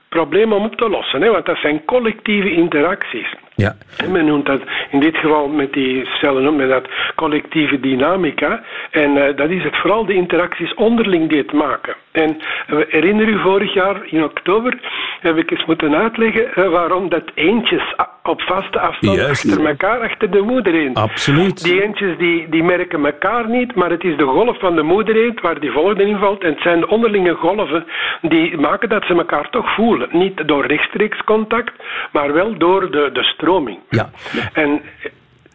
[0.10, 3.36] probleem om op te lossen, hè, want dat zijn collectieve interacties.
[3.56, 3.76] Ja.
[3.98, 4.62] En men noemt dat
[4.92, 8.64] in dit geval met die cellen noemt men dat collectieve dynamica.
[8.92, 11.96] En uh, dat is het vooral de interacties onderling die het maken.
[12.12, 14.80] En uh, herinner u vorig jaar in oktober
[15.20, 19.46] heb ik eens moeten uitleggen uh, waarom dat eentjes op vaste afstand Juist.
[19.46, 20.98] achter elkaar achter de moeder eend.
[20.98, 21.64] Absoluut.
[21.64, 25.34] Die eentjes die, die merken elkaar niet, maar het is de golf van de moeder
[25.42, 26.44] waar die volgende in valt.
[26.44, 27.86] En het zijn de onderlinge golven
[28.22, 30.10] die maken dat ze elkaar toch voelen.
[30.12, 31.74] Niet door rechtstreeks contact,
[32.12, 33.80] maar wel door de, de stroming.
[33.90, 34.10] Ja.
[34.54, 34.82] En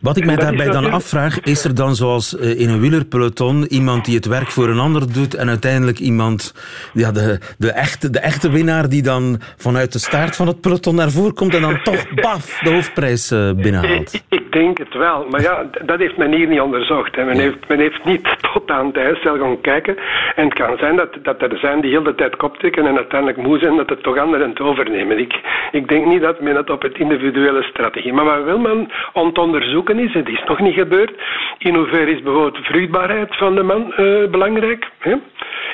[0.00, 3.64] wat ik mij dat daarbij dan afvraag, is er dan zoals eh, in een wielerpeloton
[3.68, 6.54] iemand die het werk voor een ander doet en uiteindelijk iemand,
[6.92, 10.94] ja, de, de, echte, de echte winnaar die dan vanuit de staart van het peloton
[10.94, 14.14] naar voren komt en dan toch, baf, de hoofdprijs eh, binnenhaalt?
[14.14, 17.16] Ik, ik denk het wel, maar ja, dat heeft men hier niet onderzocht.
[17.16, 17.24] Hè.
[17.24, 19.96] Men, heeft, men heeft niet tot aan het gaan kijken.
[20.36, 22.96] En het kan zijn dat, dat er zijn die heel de tijd kop trekken en
[22.96, 25.18] uiteindelijk moe zijn dat het toch anderen het overnemen.
[25.18, 28.12] Ik, ik denk niet dat men het op het individuele strategie.
[28.12, 31.12] Maar wat wil men om te onderzoeken is, het is nog niet gebeurd,
[31.58, 34.90] in hoeverre is bijvoorbeeld de vruchtbaarheid van de man eh, belangrijk.
[34.98, 35.14] Hè?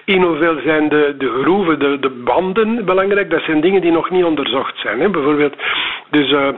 [0.05, 3.31] In hoeveel zijn de, de groeven, de, de banden belangrijk?
[3.31, 5.01] Dat zijn dingen die nog niet onderzocht zijn.
[5.01, 5.09] Hè?
[5.09, 5.55] Bijvoorbeeld,
[6.11, 6.31] dus...
[6.31, 6.49] Uh,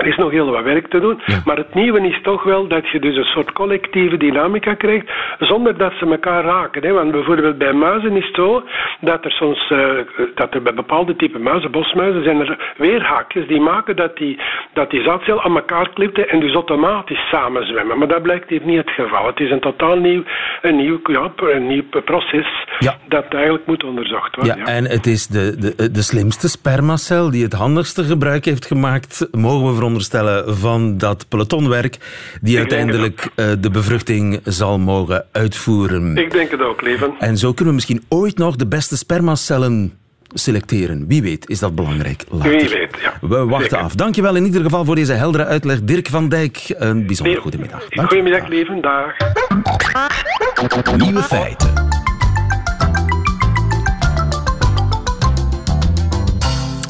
[0.00, 1.20] er is nog heel wat werk te doen.
[1.44, 5.78] Maar het nieuwe is toch wel dat je dus een soort collectieve dynamica krijgt, zonder
[5.78, 6.82] dat ze elkaar raken.
[6.82, 6.92] Hè.
[6.92, 8.62] Want bijvoorbeeld bij muizen is het zo
[9.00, 9.90] dat er soms, uh,
[10.34, 14.40] dat er bij bepaalde type muizen, bosmuizen, zijn er weerhaakjes die maken dat die,
[14.72, 17.98] dat die zaadcel aan elkaar klipte en dus automatisch samenzwemmen.
[17.98, 19.26] Maar dat blijkt hier niet het geval.
[19.26, 20.22] Het is een totaal nieuw,
[20.62, 22.66] een nieuw, ja, een nieuw proces
[23.08, 24.58] dat eigenlijk moet onderzocht worden.
[24.58, 29.28] Ja, en het is de, de, de slimste spermacel die het handigste gebruik heeft gemaakt,
[29.32, 31.96] mogen we veronderstellen, van dat pelotonwerk
[32.40, 36.16] die uiteindelijk uh, de bevruchting zal mogen uitvoeren.
[36.16, 37.14] Ik denk het ook, leven.
[37.18, 39.92] En zo kunnen we misschien ooit nog de beste spermacellen
[40.34, 41.06] selecteren.
[41.08, 42.50] Wie weet is dat belangrijk later.
[42.50, 43.28] Wie weet, ja.
[43.28, 43.84] We wachten Zeker.
[43.84, 43.94] af.
[43.94, 45.82] Dankjewel in ieder geval voor deze heldere uitleg.
[45.82, 47.86] Dirk van Dijk, een bijzonder goedemiddag.
[47.90, 48.80] Goedemiddag, leven.
[48.80, 49.16] Dag.
[50.96, 51.99] Nieuwe feiten.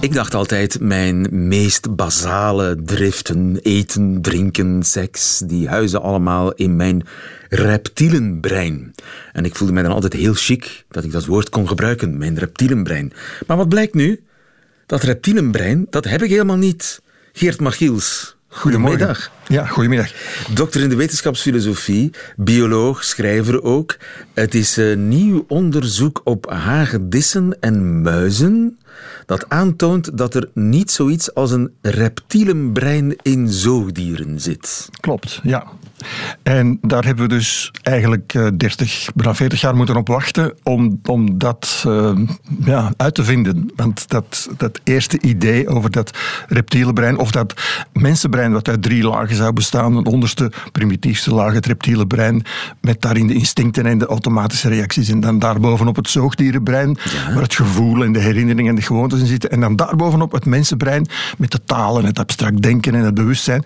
[0.00, 7.06] Ik dacht altijd, mijn meest basale driften, eten, drinken, seks, die huizen allemaal in mijn
[7.48, 8.94] reptielenbrein.
[9.32, 12.38] En ik voelde mij dan altijd heel chic dat ik dat woord kon gebruiken, mijn
[12.38, 13.12] reptielenbrein.
[13.46, 14.22] Maar wat blijkt nu?
[14.86, 17.02] Dat reptielenbrein, dat heb ik helemaal niet.
[17.32, 19.30] Geert Machiels, goedemiddag.
[19.46, 20.12] Ja, goedemiddag.
[20.54, 23.96] Dokter in de wetenschapsfilosofie, bioloog, schrijver ook.
[24.34, 28.78] Het is een nieuw onderzoek op hagedissen en muizen
[29.26, 34.88] dat aantoont dat er niet zoiets als een reptielenbrein in zoogdieren zit.
[35.00, 35.66] Klopt, ja.
[36.42, 41.00] En daar hebben we dus eigenlijk uh, 30, bijna 40 jaar moeten op wachten om,
[41.04, 42.10] om dat uh,
[42.64, 43.70] ja, uit te vinden.
[43.76, 47.54] Want dat, dat eerste idee over dat reptielenbrein, of dat
[47.92, 52.44] mensenbrein wat uit drie lagen zou bestaan, een onderste, primitiefste laag, het reptiele brein,
[52.80, 55.08] met daarin de instincten en de automatische reacties.
[55.08, 57.32] En dan daarbovenop het zoogdierenbrein, ja.
[57.32, 59.50] waar het gevoel en de herinneringen en de gewoontes in zitten.
[59.50, 61.06] En dan daarbovenop het mensenbrein,
[61.38, 63.64] met de taal en het abstract denken en het bewustzijn.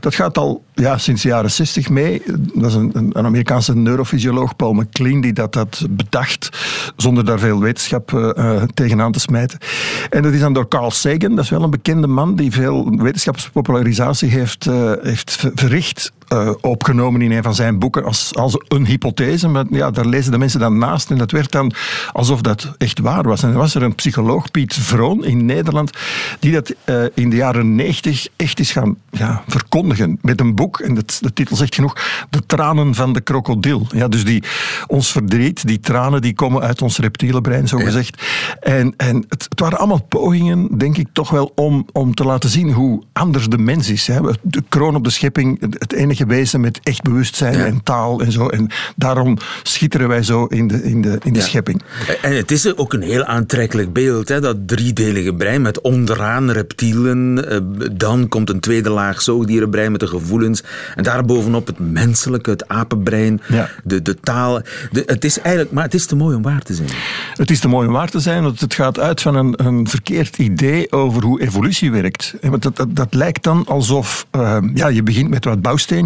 [0.00, 2.22] Dat gaat al ja, sinds de jaren 60 mee.
[2.54, 6.48] Dat is een, Amerikaanse neurofysioloog, Paul MacLean, die dat had bedacht,
[6.96, 9.58] zonder daar veel wetenschap uh, tegenaan te smijten.
[10.10, 12.96] En dat is dan door Carl Sagan, dat is wel een bekende man die veel
[12.96, 16.12] wetenschapspopularisatie heeft, uh, heeft verricht.
[16.32, 19.48] Uh, opgenomen in een van zijn boeken als, als een hypothese.
[19.48, 21.10] Maar ja, daar lezen de mensen dan naast.
[21.10, 21.72] En dat werd dan
[22.12, 23.42] alsof dat echt waar was.
[23.42, 25.90] En dan was er een psycholoog, Piet Vroon, in Nederland,
[26.38, 30.18] die dat uh, in de jaren 90 echt is gaan ja, verkondigen.
[30.22, 31.96] Met een boek, en dat, de titel zegt genoeg,
[32.30, 33.86] De tranen van de krokodil.
[33.90, 34.42] Ja, dus die,
[34.86, 38.22] ons verdriet, die tranen, die komen uit ons reptiele brein, zo gezegd.
[38.22, 38.72] Ja.
[38.72, 42.50] En, en het, het, waren allemaal pogingen, denk ik, toch wel om, om te laten
[42.50, 44.06] zien hoe anders de mens is.
[44.06, 44.20] Hè.
[44.42, 47.64] De kroon op de schepping, het enige wezen met echt bewustzijn ja.
[47.64, 48.48] en taal en zo.
[48.48, 51.44] En daarom schitteren wij zo in de, in de, in de Ja.
[51.44, 51.82] schepping.
[52.22, 54.40] En het is ook een heel aantrekkelijk beeld, hè?
[54.40, 57.48] dat driedelige brein met onderaan reptielen.
[57.50, 57.58] eh,
[57.92, 60.62] Dan komt een tweede laag zoogdierenbrein met de gevoelens.
[60.94, 63.68] En daarbovenop het menselijke, het apenbrein, Ja.
[63.84, 64.60] de, de taal.
[64.90, 66.88] De, het is eigenlijk, maar het is te mooi om waar te zijn.
[67.34, 69.88] Het is te mooi om waar te zijn, want het gaat uit van een, een
[69.88, 72.34] verkeerd idee over hoe evolutie werkt.
[72.40, 75.62] Want Dat, dat, dat lijkt dan alsof eh, ja, je begint met wat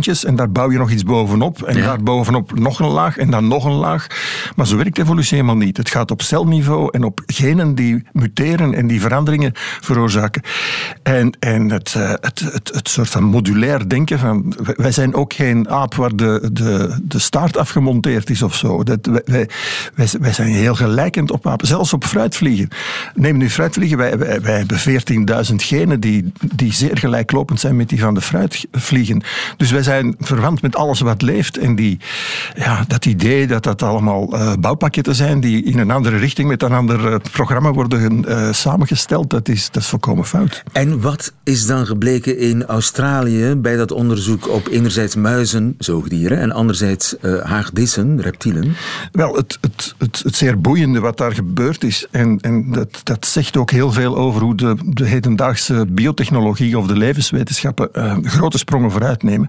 [0.07, 1.63] en daar bouw je nog iets bovenop.
[1.63, 1.85] En Ja.
[1.85, 4.07] daar bovenop nog een laag en dan nog een laag.
[4.57, 5.77] Maar zo werkt evolutie helemaal niet.
[5.77, 10.43] Het gaat op celniveau en op genen die muteren en die veranderingen veroorzaken.
[11.03, 14.55] En, en het, eh, het, het, het soort van modulair denken van...
[14.77, 18.83] wij- zijn ook geen aap waar de, de, de staart afgemonteerd is of zo.
[18.83, 19.49] Dat, wij, wij,
[19.95, 21.67] wij, wij zijn heel gelijkend op apen.
[21.67, 22.69] Zelfs op fruitvliegen.
[23.15, 23.99] Neem nu fruitvliegen.
[23.99, 24.79] Wij, wij, wij hebben
[25.51, 29.23] 14.000 genen die, die zeer gelijklopend zijn met die van de fruitvliegen.
[29.57, 31.59] Dus wij zijn verwant met alles wat leeft.
[31.59, 31.98] En die,
[32.55, 36.62] ja, dat idee dat dat allemaal eh, bouwpakketten zijn die in een andere richting met
[36.62, 40.62] een ander eh, programma worden eh, samengesteld, dat is, dat is volkomen fout.
[40.72, 46.53] En wat is dan gebleken in Australië bij dat onderzoek op enerzijds muizen, zoogdieren, en
[46.53, 48.77] anderzijds eh haagdissen, reptielen?
[49.12, 53.27] Wel, het, het, het, het zeer boeiende wat daar gebeurd is, en, en dat, dat
[53.27, 57.88] zegt ook heel veel over hoe de, de hedendaagse biotechnologie of de levenswetenschappen
[58.22, 59.48] grote sprongen vooruit nemen.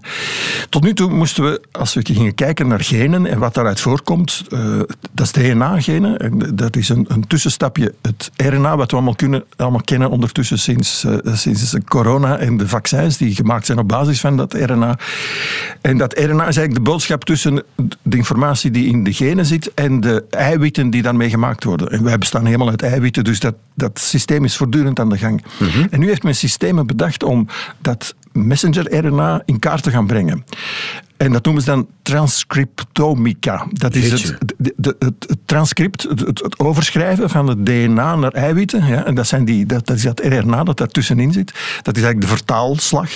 [0.68, 4.42] Tot nu toe moesten we, als we gingen kijken naar genen en wat daaruit voorkomt,
[4.50, 4.78] eh,
[5.12, 6.18] dat is DNA-genen.
[6.18, 10.58] En Dat is een, een tussenstapje, het RNA, wat we allemaal, kunnen, allemaal kennen ondertussen
[10.58, 14.54] sinds, eh, sinds de corona en de vaccins die gemaakt zijn op basis van dat
[14.54, 14.98] RNA.
[15.80, 17.62] En dat RNA is eigenlijk de boodschap tussen
[18.02, 21.90] de informatie die in de genen zit en de eiwitten die daarmee gemaakt worden.
[21.90, 25.44] En wij bestaan helemaal uit eiwitten, dus dat, dat systeem is voortdurend aan de gang.
[25.90, 27.46] En nu heeft men systemen bedacht om
[27.78, 30.44] dat messenger-RNA in kaart te gaan brengen.
[31.20, 33.66] En dat noemen ze dan transcriptomica.
[33.72, 38.86] Dat is het, transcript, het, overschrijven van het DNA naar eiwitten.
[38.86, 41.52] Ja, en dat, zijn die, dat, dat is dat RNA dat daartussenin zit.
[41.82, 43.10] Dat is eigenlijk de vertaalslag.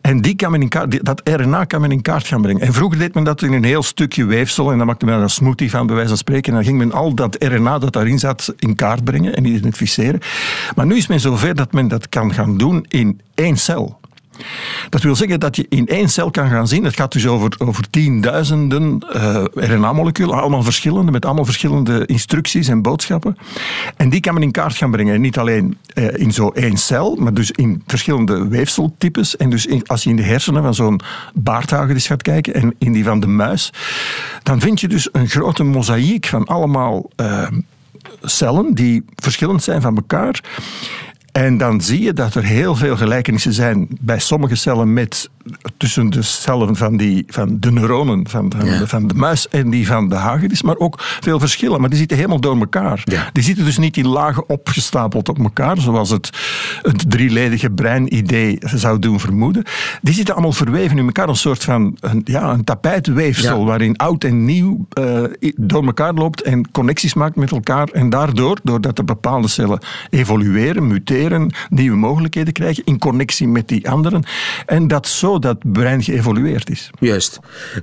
[0.00, 2.62] En die kan men in kaart, dat RNA kan men in kaart gaan brengen.
[2.62, 5.22] En vroeger deed men dat in een heel stukje weefsel en dan maakte men er
[5.22, 6.48] een smoothie van, bij wijze van spreken.
[6.48, 10.20] En dan ging men al dat RNA dat daarin zat in kaart brengen en identificeren.
[10.74, 14.00] Maar nu is men zover dat men dat kan gaan doen in één cel.
[14.88, 17.54] Dat wil zeggen dat je in één cel kan gaan zien, het gaat dus over,
[17.58, 23.36] over tienduizenden uh, RNA-moleculen, allemaal verschillende, met allemaal verschillende instructies en boodschappen.
[23.96, 25.14] En die kan men in kaart gaan brengen.
[25.14, 29.36] En niet alleen uh, in zo één cel, maar dus in verschillende weefseltypes.
[29.36, 31.00] En dus als je in de hersenen van zo'n
[31.34, 33.72] baardhagedis gaat kijken en in die van de muis,
[34.42, 37.46] dan vind je dus een grote mozaïek van allemaal uh,
[38.22, 40.40] cellen die verschillend zijn van elkaar.
[41.36, 45.30] En dan zie je dat er heel veel gelijkenissen zijn bij sommige cellen met
[45.76, 49.70] tussen de cellen van, die, van de neuronen van, van, de, van de muis en
[49.70, 51.80] die van de hagedis, maar ook veel verschillen.
[51.80, 53.04] Maar die zitten helemaal door elkaar.
[53.32, 56.30] Die zitten dus niet in lagen opgestapeld op elkaar, zoals het,
[56.82, 59.64] het drieledige breinidee zou doen vermoeden.
[60.02, 64.24] Die zitten allemaal verweven in elkaar, een soort van een, ja, een tapijtweefsel waarin oud
[64.24, 65.22] en nieuw uh,
[65.56, 67.88] door elkaar loopt en connecties maakt met elkaar.
[67.88, 69.78] En daardoor, doordat er bepaalde cellen
[70.10, 74.24] evolueren, muteren, nieuwe mogelijkheden krijgen in connectie met die anderen.
[74.66, 76.90] En dat zo dat brein geëvolueerd is.
[77.00, 77.40] Juist.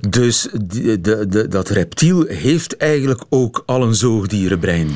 [0.08, 4.88] Dus de, de, de, dat reptiel heeft eigenlijk ook al een zoogdierenbrein.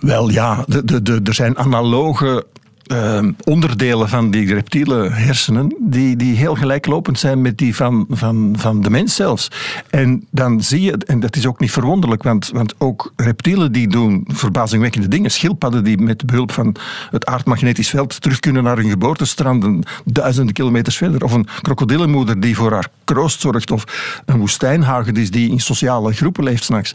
[0.00, 2.46] Wel ja, de, de, er zijn analoge
[2.86, 8.54] uh, onderdelen van die reptiele hersenen die, die heel gelijklopend zijn met die van, van,
[8.58, 9.50] van de mens zelfs.
[9.90, 13.88] En dan zie je, en dat is ook niet verwonderlijk, want, want ook reptielen die
[13.88, 15.30] doen verbazingwekkende dingen.
[15.30, 16.76] Schildpadden die met behulp van
[17.10, 21.24] het aardmagnetisch veld terug kunnen naar hun geboortestranden duizenden kilometers verder.
[21.24, 23.70] Of een krokodillenmoeder die voor haar kroost zorgt.
[23.70, 23.84] Of
[24.26, 26.94] een woestijnhagedis die in sociale groepen leeft s'nachts.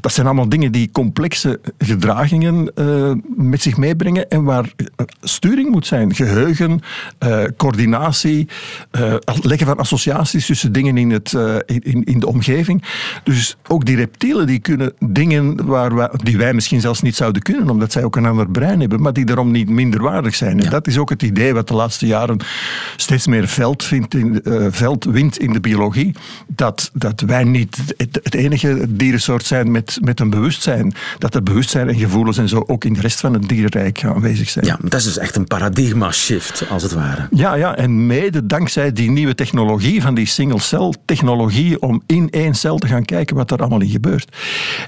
[0.00, 4.72] Dat zijn allemaal dingen die complexe gedragingen uh, met zich meebrengen en waar
[5.34, 6.14] sturing moet zijn.
[6.14, 6.80] Geheugen,
[7.24, 8.48] uh, coördinatie,
[8.92, 12.82] uh, leggen van associaties tussen dingen in, het, uh, in, in de omgeving.
[13.24, 17.42] Dus ook die reptielen die kunnen dingen waar wij, die wij misschien zelfs niet zouden
[17.42, 20.60] kunnen, omdat zij ook een ander brein hebben, maar die daarom niet minder waardig zijn.
[20.60, 22.40] En dat is ook het idee wat de laatste jaren
[22.96, 26.14] steeds meer veld, vindt in, veld wint in de biologie.
[26.46, 30.94] Dat, dat wij niet het, het enige dierensoort zijn met, met een bewustzijn.
[31.18, 34.50] Dat er bewustzijn en gevoelens en zo ook in de rest van het dierenrijk aanwezig
[34.50, 34.66] zijn.
[34.66, 37.28] Ja, dat is dus echt een paradigma-shift, als het ware.
[37.30, 42.78] Ja, ja, en mede dankzij die nieuwe technologie, van die single-cell-technologie, om in één cel
[42.78, 44.36] te gaan kijken wat er allemaal in gebeurt.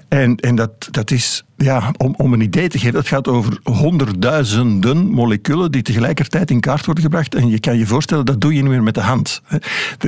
[0.09, 3.59] En, en dat, dat is ja, om, om een idee te geven, het gaat over
[3.63, 7.35] honderdduizenden moleculen die tegelijkertijd in kaart worden gebracht.
[7.35, 9.43] En je kan je voorstellen, dat doe je niet meer met de hand.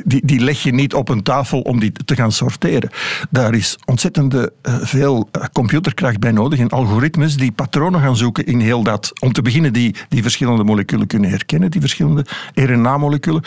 [0.04, 2.90] Die, die leg je niet op een tafel om die te gaan sorteren.
[3.30, 4.44] Daar is ontzettend eh,
[4.80, 9.12] veel eh, computerkracht bij nodig en algoritmes die patronen gaan zoeken in heel dat.
[9.20, 13.42] Om te beginnen die, die verschillende moleculen kunnen herkennen, die verschillende RNA-moleculen.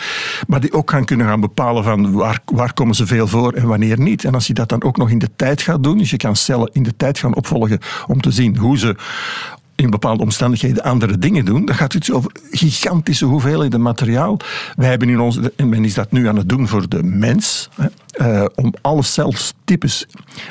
[0.46, 3.66] Maar die ook gaan kunnen gaan bepalen van waar, waar komen ze veel voor en
[3.66, 4.24] wanneer niet.
[4.24, 6.36] En als je dat dan ook nog in de tijd gaat doen, dus je kan
[6.36, 8.96] cellen in de tijd gaan opvolgen om te zien hoe ze
[9.74, 14.36] in bepaalde omstandigheden andere dingen doen, dan gaat het over gigantische hoeveelheden materiaal.
[14.76, 17.68] Wij hebben in ons, en men is dat nu aan het doen voor de mens,
[18.20, 20.06] uh, om alle celstypes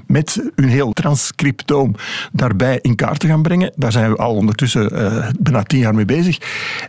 [0.07, 1.95] met een heel transcriptoom
[2.31, 3.71] daarbij in kaart te gaan brengen.
[3.75, 6.37] Daar zijn we al ondertussen uh, bijna tien jaar mee bezig.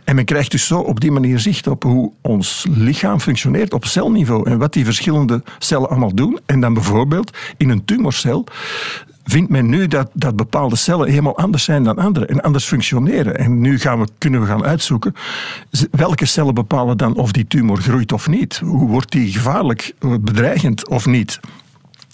[0.03, 3.85] En men krijgt dus zo op die manier zicht op hoe ons lichaam functioneert op
[3.85, 6.39] celniveau en wat die verschillende cellen allemaal doen.
[6.45, 8.45] En dan bijvoorbeeld in een tumorcel
[9.23, 13.37] vindt men nu dat, dat bepaalde cellen helemaal anders zijn dan andere en anders functioneren.
[13.37, 15.13] En nu gaan we, kunnen we gaan uitzoeken
[15.91, 18.57] welke cellen bepalen dan of die tumor groeit of niet.
[18.65, 19.93] Hoe wordt die gevaarlijk,
[20.63, 21.39] bedreigend of niet?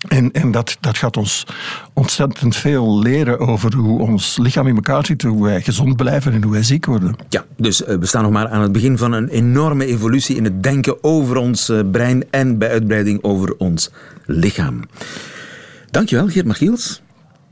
[0.08, 1.46] En, en dat, dat gaat ons
[1.94, 6.44] ontzettend veel leren over hoe ons lichaam in elkaar zit, hoe wij gezond blijven en
[6.44, 7.16] hoe wij ziek worden.
[7.30, 10.64] Ja, dus we staan nog maar aan het begin van een enorme evolutie in het
[10.64, 13.90] denken over ons brein en bij uitbreiding over ons
[14.26, 14.84] lichaam.
[15.92, 17.02] Dankjewel, Geert Machiels.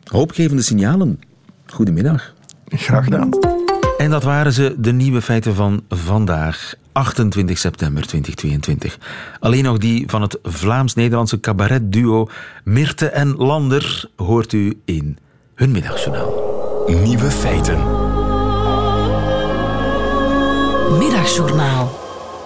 [0.04, 1.20] Hoopgevende signalen.
[1.66, 2.34] Goedemiddag.
[2.70, 3.57] Graag gedaan.
[3.98, 8.98] En dat waren ze, de nieuwe feiten van vandaag, 28 september 2022.
[9.40, 12.30] Alleen nog die van het Vlaams-Nederlandse cabaretduo
[12.64, 15.18] Mirte en Lander hoort u in
[15.56, 16.34] hun middagjournaal.
[16.88, 17.78] Nieuwe feiten.
[20.98, 22.00] Middagjournaal.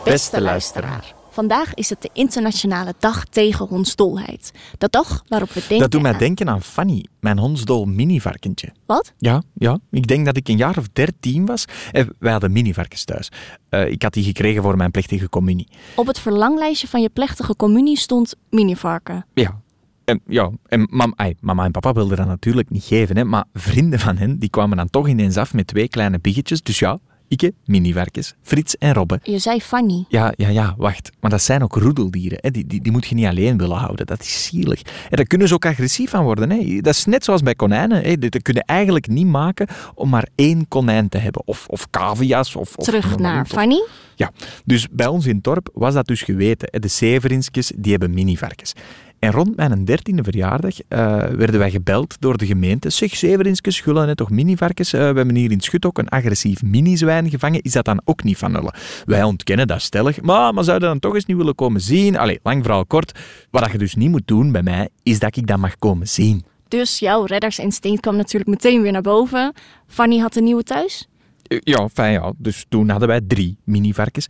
[0.04, 1.21] Beste luisteraar.
[1.42, 4.52] Vandaag is het de internationale dag tegen hondsdolheid.
[4.78, 8.72] De dag waarop we denken Dat doet mij aan- denken aan Fanny, mijn hondsdol mini-varkentje.
[8.86, 9.14] Wat?
[9.18, 11.66] Ja, ja, ik denk dat ik een jaar of dertien was.
[11.92, 13.30] Eh, wij hadden mini-varkens thuis.
[13.70, 15.68] Eh, ik had die gekregen voor mijn plechtige communie.
[15.96, 19.26] Op het verlanglijstje van je plechtige communie stond minivarken.
[19.34, 19.62] Ja.
[20.06, 23.46] En, ja, en mam, ai, mama en papa wilden dat natuurlijk niet geven, hè, maar
[23.54, 26.62] vrienden van hen die kwamen dan toch ineens af met twee kleine biggetjes.
[26.62, 27.00] Dus ja,
[27.32, 29.20] ik, mini-varkens, Frits en Robbe.
[29.24, 30.06] Je zei Fanny.
[30.08, 31.12] Ja, ja, ja, wacht.
[31.20, 32.38] Maar dat zijn ook roedeldieren.
[32.42, 32.52] Hè.
[32.52, 34.06] Die, die, die moet je niet alleen willen houden.
[34.06, 34.82] Dat is zielig.
[34.82, 36.50] En daar kunnen ze ook agressief van worden.
[36.50, 36.82] Hè.
[36.82, 38.02] Dat is net zoals bij konijnen.
[38.04, 38.18] Hè.
[38.18, 41.42] Dat kunnen eigenlijk niet maken om maar één konijn te hebben.
[41.46, 42.56] Of, of cavia's.
[42.56, 43.46] Of, of Terug naar.
[43.46, 43.84] Fanny.
[44.16, 44.32] Ja,
[44.66, 46.68] dus bij ons in het dorp was dat dus geweten.
[46.72, 46.80] hè.
[46.80, 48.74] De Severinskes, die hebben minivarkens.
[49.22, 52.90] En rond mijn dertiende verjaardag eh, werden wij gebeld door de gemeente.
[52.90, 54.94] Zeg, Severinskes, net toch minivarkens?
[54.94, 57.62] Eh, we hebben hier in het Schut ook een agressief minizwijn gevangen.
[57.62, 58.74] Is dat dan ook niet van hulle?
[59.06, 60.22] Wij ontkennen dat stellig.
[60.22, 62.18] Maar, maar zouden dan toch eens niet willen komen zien?
[62.18, 63.20] Allee, lang verhaal kort.
[63.52, 66.08] Wat dat je dus niet moet doen bij mij, is dat ik dat mag komen
[66.08, 66.44] zien.
[66.68, 69.54] Dus jouw reddersinstinct kwam natuurlijk meteen weer naar boven.
[69.88, 71.08] Fanny had een nieuwe thuis.
[71.48, 72.34] Eh, Ja, fijn ja.
[72.38, 74.28] Dus toen hadden wij drie minivarkens.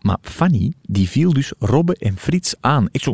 [0.00, 2.88] Maar Fanny, die viel dus Robbe en Frits aan.
[2.92, 3.12] Ik zo...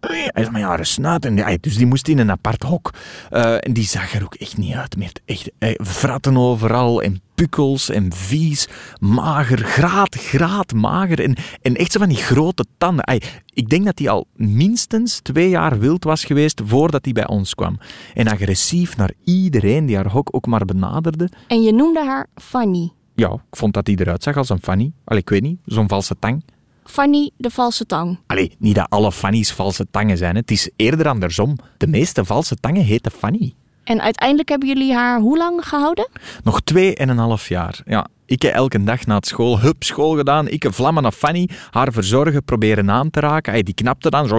[0.00, 1.24] Hij is maar jaren snuit.
[1.24, 2.90] En die- dus die moest in een apart hok.
[3.30, 5.12] Eh, en die zag er ook echt niet uit meer.
[5.24, 8.68] Echt vratten overal en pukkels en vies.
[9.00, 11.20] Mager, graat, graat, mager.
[11.22, 13.20] En, en echt zo van die grote tanden.
[13.54, 17.54] Ik denk dat hij al minstens twee jaar wild was geweest voordat hij bij ons
[17.54, 17.78] kwam.
[18.14, 21.28] En agressief naar iedereen die haar hok ook maar benaderde.
[21.46, 22.90] En je noemde haar Fanny.
[23.20, 24.92] Ja, ik vond dat hij eruit zag als een Fanny.
[25.04, 26.44] Allee, ik weet niet, zo'n valse tang.
[26.84, 28.18] Fanny de valse tang.
[28.26, 30.34] Allee, niet dat alle Fanny's valse tangen zijn.
[30.34, 30.40] hè.
[30.40, 31.56] Het is eerder andersom.
[31.76, 33.54] De meeste valse tangen heten Fanny.
[33.84, 36.08] En uiteindelijk hebben jullie haar hoe lang gehouden?
[36.44, 37.80] Nog twee en een half jaar.
[37.86, 40.48] Ja, ik heb elke dag na het school, hup, school gedaan.
[40.48, 43.52] Ik heb vlammen naar Fanny, haar verzorgen, proberen aan te raken.
[43.52, 44.38] Ay, die knapte dan zo.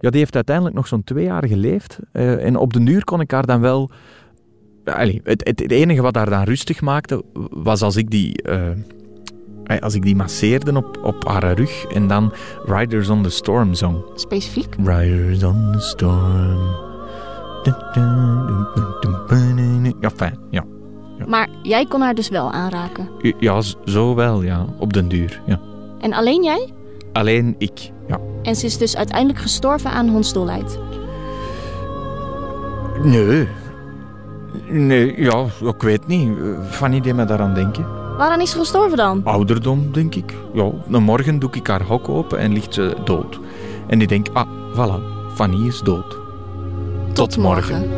[0.00, 1.98] Ja, die heeft uiteindelijk nog zo'n twee jaar geleefd.
[2.12, 3.90] Eh, en op de duur kon ik haar dan wel...
[4.84, 8.42] Allee, het, het, het enige wat haar dan rustig maakte, was als ik die...
[8.42, 8.60] eh,
[9.64, 12.32] ay, als ik die masseerde op, op haar rug en dan
[12.66, 14.04] Riders on the Storm zong.
[14.14, 14.74] Specifiek?
[14.84, 16.82] Riders on the Storm.
[20.00, 20.64] Ja, fijn, ja.
[21.26, 23.08] Maar jij kon haar dus wel aanraken.
[23.38, 24.66] Ja, zo wel, ja.
[24.78, 25.60] Op den duur, ja.
[26.00, 26.72] En alleen jij?
[27.12, 28.18] Alleen ik, ja.
[28.42, 30.78] En ze is dus uiteindelijk gestorven aan hondsdolheid.
[33.02, 33.48] Nee.
[34.68, 36.38] Nee, ja, ik weet niet.
[36.70, 37.86] Fanny deed me daaraan denken.
[38.16, 39.20] Waaraan is ze gestorven dan?
[39.24, 40.34] Ouderdom, denk ik.
[40.52, 43.40] Ja, een morgen doe ik haar hok open en ligt ze dood.
[43.86, 45.02] En die denkt, ah, voilà,
[45.34, 46.18] Fanny is dood.
[47.12, 47.88] Tot, morgen.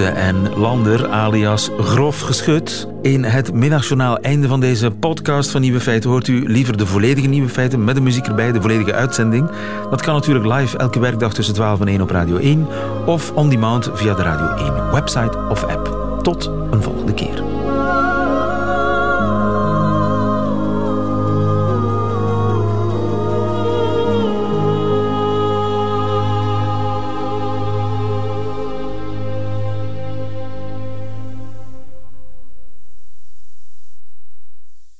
[0.00, 2.88] En Lander, alias Grof Geschut.
[3.02, 7.26] In het middagjournaal einde van deze podcast van Nieuwe Feiten hoort u liever de volledige
[7.28, 9.50] Nieuwe Feiten met de muziek erbij, de volledige uitzending.
[9.90, 12.66] Dat kan natuurlijk live elke werkdag tussen 12 en 1 op Radio 1
[13.06, 16.18] of on demand via de Radio 1 website of app.
[16.22, 17.51] Tot een volgende keer.